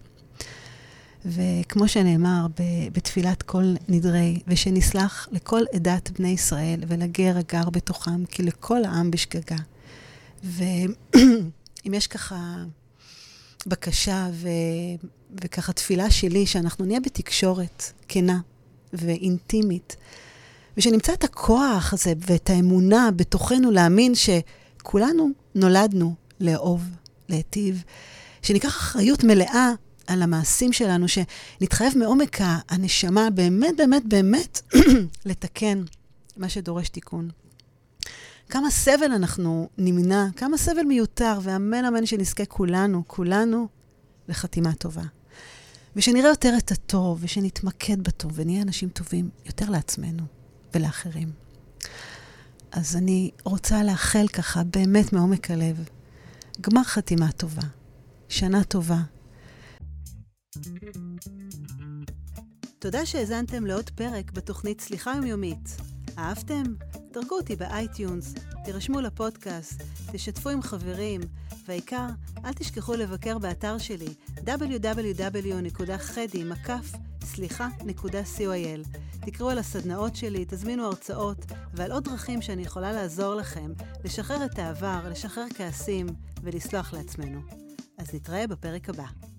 וכמו 1.25 1.87
שנאמר 1.87 2.47
בתפילת 2.93 3.43
כל 3.43 3.73
נדרי, 3.87 4.39
ושנסלח 4.47 5.27
לכל 5.31 5.61
עדת 5.73 6.11
בני 6.19 6.29
ישראל 6.29 6.83
ולגר 6.87 7.37
הגר 7.37 7.69
בתוכם, 7.69 8.25
כי 8.25 8.43
לכל 8.43 8.83
העם 8.83 9.11
בשגגה. 9.11 9.55
ואם 10.43 10.93
יש 11.97 12.07
ככה 12.07 12.55
בקשה 13.67 14.29
ו... 14.33 14.47
וככה 15.43 15.73
תפילה 15.73 16.11
שלי, 16.11 16.45
שאנחנו 16.45 16.85
נהיה 16.85 16.99
בתקשורת 16.99 17.91
כנה 18.07 18.39
ואינטימית, 18.93 19.95
ושנמצא 20.77 21.13
את 21.13 21.23
הכוח 21.23 21.93
הזה 21.93 22.13
ואת 22.17 22.49
האמונה 22.49 23.09
בתוכנו 23.15 23.71
להאמין 23.71 24.15
שכולנו 24.81 25.29
נולדנו 25.55 26.15
לאהוב, 26.39 26.83
להיטיב, 27.29 27.83
שניקח 28.41 28.69
אחריות 28.69 29.23
מלאה 29.23 29.71
על 30.07 30.21
המעשים 30.21 30.73
שלנו, 30.73 31.05
שנתחייב 31.07 31.97
מעומק 31.97 32.37
הנשמה 32.69 33.29
באמת, 33.29 33.77
באמת, 33.77 34.05
באמת 34.05 34.61
לתקן 35.25 35.83
מה 36.37 36.49
שדורש 36.49 36.89
תיקון. 36.89 37.29
כמה 38.49 38.69
סבל 38.69 39.11
אנחנו 39.15 39.69
נמנע, 39.77 40.25
כמה 40.35 40.57
סבל 40.57 40.83
מיותר, 40.83 41.39
ואמן 41.41 41.85
אמן 41.85 42.05
שנזכה 42.05 42.45
כולנו, 42.45 43.03
כולנו, 43.07 43.67
לחתימה 44.27 44.73
טובה. 44.73 45.03
ושנראה 45.95 46.29
יותר 46.29 46.53
את 46.57 46.71
הטוב, 46.71 47.19
ושנתמקד 47.21 48.01
בטוב, 48.03 48.31
ונהיה 48.35 48.61
אנשים 48.61 48.89
טובים 48.89 49.29
יותר 49.45 49.69
לעצמנו 49.69 50.23
ולאחרים. 50.73 51.31
אז 52.71 52.95
אני 52.95 53.31
רוצה 53.43 53.83
לאחל 53.83 54.27
ככה, 54.27 54.63
באמת 54.63 55.13
מעומק 55.13 55.51
הלב, 55.51 55.89
גמר 56.61 56.83
חתימה 56.83 57.31
טובה, 57.31 57.61
שנה 58.29 58.63
טובה. 58.63 58.99
תודה 62.79 63.05
שהאזנתם 63.05 63.65
לעוד 63.65 63.89
פרק 63.89 64.31
בתוכנית 64.31 64.81
סליחה 64.81 65.13
יומיומית. 65.15 65.77
אהבתם? 66.17 66.63
דרגו 67.11 67.35
אותי 67.35 67.55
ב 67.55 67.65
iTunes, 67.65 68.33
תירשמו 68.65 69.01
לפודקאסט, 69.01 69.83
תשתפו 70.11 70.49
עם 70.49 70.61
חברים, 70.61 71.21
והעיקר, 71.67 72.07
אל 72.45 72.53
תשכחו 72.53 72.93
לבקר 72.93 73.37
באתר 73.37 73.77
שלי 73.77 74.13
www.חדי.סליחה.coil. 77.21 78.97
תקראו 79.25 79.49
על 79.49 79.59
הסדנאות 79.59 80.15
שלי, 80.15 80.45
תזמינו 80.47 80.85
הרצאות 80.85 81.45
ועל 81.73 81.91
עוד 81.91 82.03
דרכים 82.03 82.41
שאני 82.41 82.61
יכולה 82.61 82.91
לעזור 82.91 83.35
לכם 83.35 83.71
לשחרר 84.03 84.45
את 84.45 84.59
העבר, 84.59 85.09
לשחרר 85.11 85.45
כעסים 85.55 86.07
ולסלוח 86.43 86.93
לעצמנו. 86.93 87.41
אז 87.97 88.13
נתראה 88.13 88.47
בפרק 88.47 88.89
הבא. 88.89 89.30